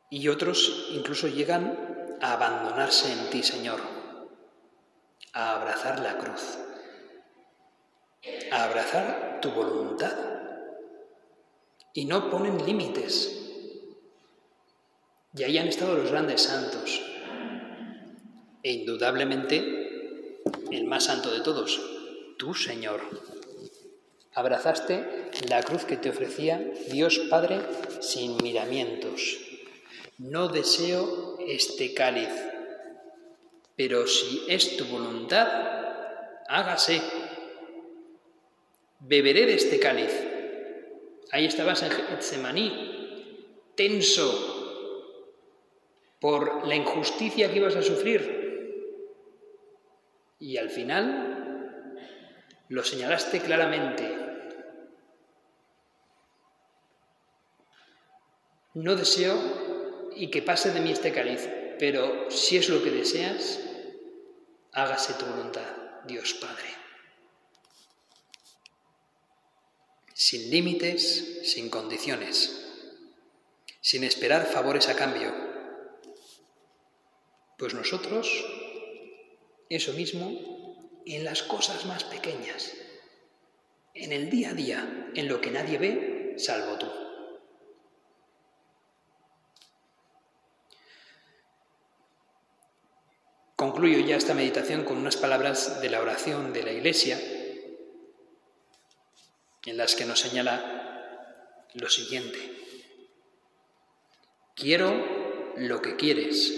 Y 0.09 0.29
otros 0.29 0.91
incluso 0.93 1.27
llegan 1.27 2.17
a 2.21 2.35
abandonarse 2.35 3.13
en 3.13 3.29
ti, 3.31 3.43
Señor, 3.43 3.96
a 5.37 5.55
abrazar 5.57 6.01
la 6.01 6.17
cruz, 6.17 6.59
a 8.51 8.65
abrazar 8.65 9.39
tu 9.43 9.51
voluntad 9.51 10.17
y 11.93 12.07
no 12.07 12.31
ponen 12.31 12.65
límites. 12.65 13.43
Y 15.35 15.43
ahí 15.43 15.59
han 15.59 15.69
estado 15.69 15.99
los 15.99 16.11
grandes 16.11 16.41
santos. 16.41 17.03
E 18.63 18.73
indudablemente 18.73 20.41
el 20.71 20.85
más 20.87 21.05
santo 21.05 21.31
de 21.31 21.41
todos, 21.41 21.83
tú, 22.39 22.55
Señor. 22.55 23.03
Abrazaste 24.35 25.31
la 25.51 25.63
cruz 25.63 25.85
que 25.85 25.99
te 25.99 26.09
ofrecía 26.09 26.67
Dios 26.91 27.19
Padre 27.29 27.61
sin 28.01 28.39
miramientos. 28.43 29.37
No 30.17 30.49
deseo 30.49 31.37
este 31.47 31.93
cáliz, 31.93 32.31
pero 33.77 34.07
si 34.07 34.45
es 34.49 34.77
tu 34.77 34.87
voluntad, 34.87 35.47
hágase. 36.49 37.03
Beberé 39.01 39.47
de 39.47 39.55
este 39.55 39.79
cáliz. 39.79 40.13
Ahí 41.31 41.45
estabas 41.45 41.83
en 41.83 41.91
Getsemaní, 41.91 43.69
tenso 43.75 44.57
por 46.21 46.67
la 46.67 46.75
injusticia 46.75 47.51
que 47.51 47.59
ibas 47.59 47.77
a 47.77 47.83
sufrir. 47.83 48.37
Y 50.41 50.57
al 50.57 50.71
final 50.71 51.71
lo 52.69 52.83
señalaste 52.83 53.41
claramente. 53.41 54.27
No 58.75 58.97
deseo 58.97 60.11
y 60.17 60.31
que 60.31 60.43
pase 60.43 60.71
de 60.71 60.81
mí 60.81 60.91
este 60.91 61.13
cáliz, 61.13 61.49
pero 61.79 62.31
si 62.31 62.57
es 62.57 62.69
lo 62.69 62.83
que 62.83 62.91
deseas, 62.91 63.66
hágase 64.77 65.15
tu 65.15 65.25
voluntad, 65.25 65.67
Dios 66.05 66.35
Padre. 66.35 66.69
Sin 70.13 70.51
límites, 70.51 71.41
sin 71.51 71.71
condiciones, 71.71 72.93
sin 73.81 74.05
esperar 74.05 74.45
favores 74.45 74.91
a 74.91 74.95
cambio. 74.95 75.33
Pues 77.57 77.73
nosotros, 77.73 78.29
eso 79.71 79.95
mismo, 79.95 81.01
en 81.07 81.25
las 81.25 81.43
cosas 81.43 81.87
más 81.87 82.05
pequeñas, 82.05 82.71
en 83.95 84.13
el 84.13 84.29
día 84.29 84.51
a 84.51 84.55
día, 84.55 85.11
en 85.15 85.27
lo 85.27 85.41
que 85.41 85.53
nadie 85.53 85.79
ve, 85.79 86.35
salvo 86.37 86.77
tú. 86.77 87.06
Concluyo 93.57 94.01
ya 94.01 94.17
esta 94.17 94.35
meditación 94.35 94.85
con 94.85 94.99
unas 94.99 95.17
palabras 95.17 95.81
de 95.81 95.89
la 95.89 96.03
oración 96.03 96.53
de 96.53 96.63
la 96.63 96.73
Iglesia, 96.73 97.19
en 99.65 99.77
las 99.79 99.97
que 99.97 100.05
nos 100.05 100.21
señala 100.21 101.67
lo 101.73 101.89
siguiente. 101.89 102.39
Quiero 104.55 105.55
lo 105.57 105.81
que 105.81 105.97
quieres. 105.97 106.53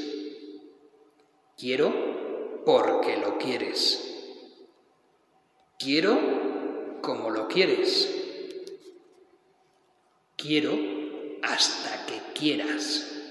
Quiero 1.57 2.63
porque 2.65 3.17
lo 3.17 3.39
quieres. 3.39 4.15
Quiero 5.79 7.01
como 7.01 7.31
lo 7.31 7.47
quieres. 7.47 8.13
Quiero 10.37 10.77
hasta 11.43 12.07
que 12.07 12.21
quieras. 12.35 13.28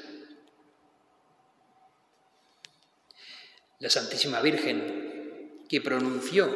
La 3.79 3.91
Santísima 3.91 4.41
Virgen, 4.41 5.61
que 5.69 5.81
pronunció 5.81 6.49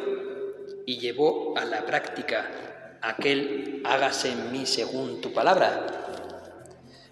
y 0.86 0.98
llevó 0.98 1.56
a 1.56 1.64
la 1.64 1.86
práctica 1.86 2.98
aquel 3.00 3.80
hágase 3.84 4.32
en 4.32 4.50
mí 4.50 4.66
según 4.66 5.20
tu 5.20 5.32
palabra, 5.32 5.86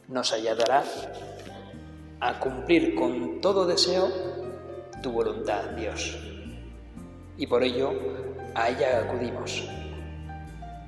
nos 0.09 0.33
ayudará 0.33 0.83
a 2.19 2.41
cumplir 2.41 2.97
con 2.97 3.41
todo 3.41 3.67
deseo 3.67 4.11
tu 5.01 5.13
voluntad, 5.13 5.63
Dios. 5.77 6.19
Y 7.37 7.47
por 7.47 7.63
ello 7.63 7.93
a 8.57 8.69
ella 8.69 9.05
acudimos. 9.05 9.63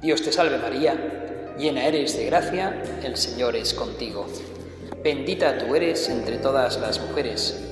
Dios 0.00 0.20
te 0.22 0.32
salve 0.32 0.58
María, 0.58 1.54
llena 1.56 1.86
eres 1.86 2.16
de 2.16 2.26
gracia, 2.26 2.82
el 3.04 3.16
Señor 3.16 3.54
es 3.54 3.72
contigo. 3.72 4.26
Bendita 5.00 5.58
tú 5.58 5.76
eres 5.76 6.08
entre 6.08 6.38
todas 6.38 6.80
las 6.80 6.98
mujeres 7.00 7.71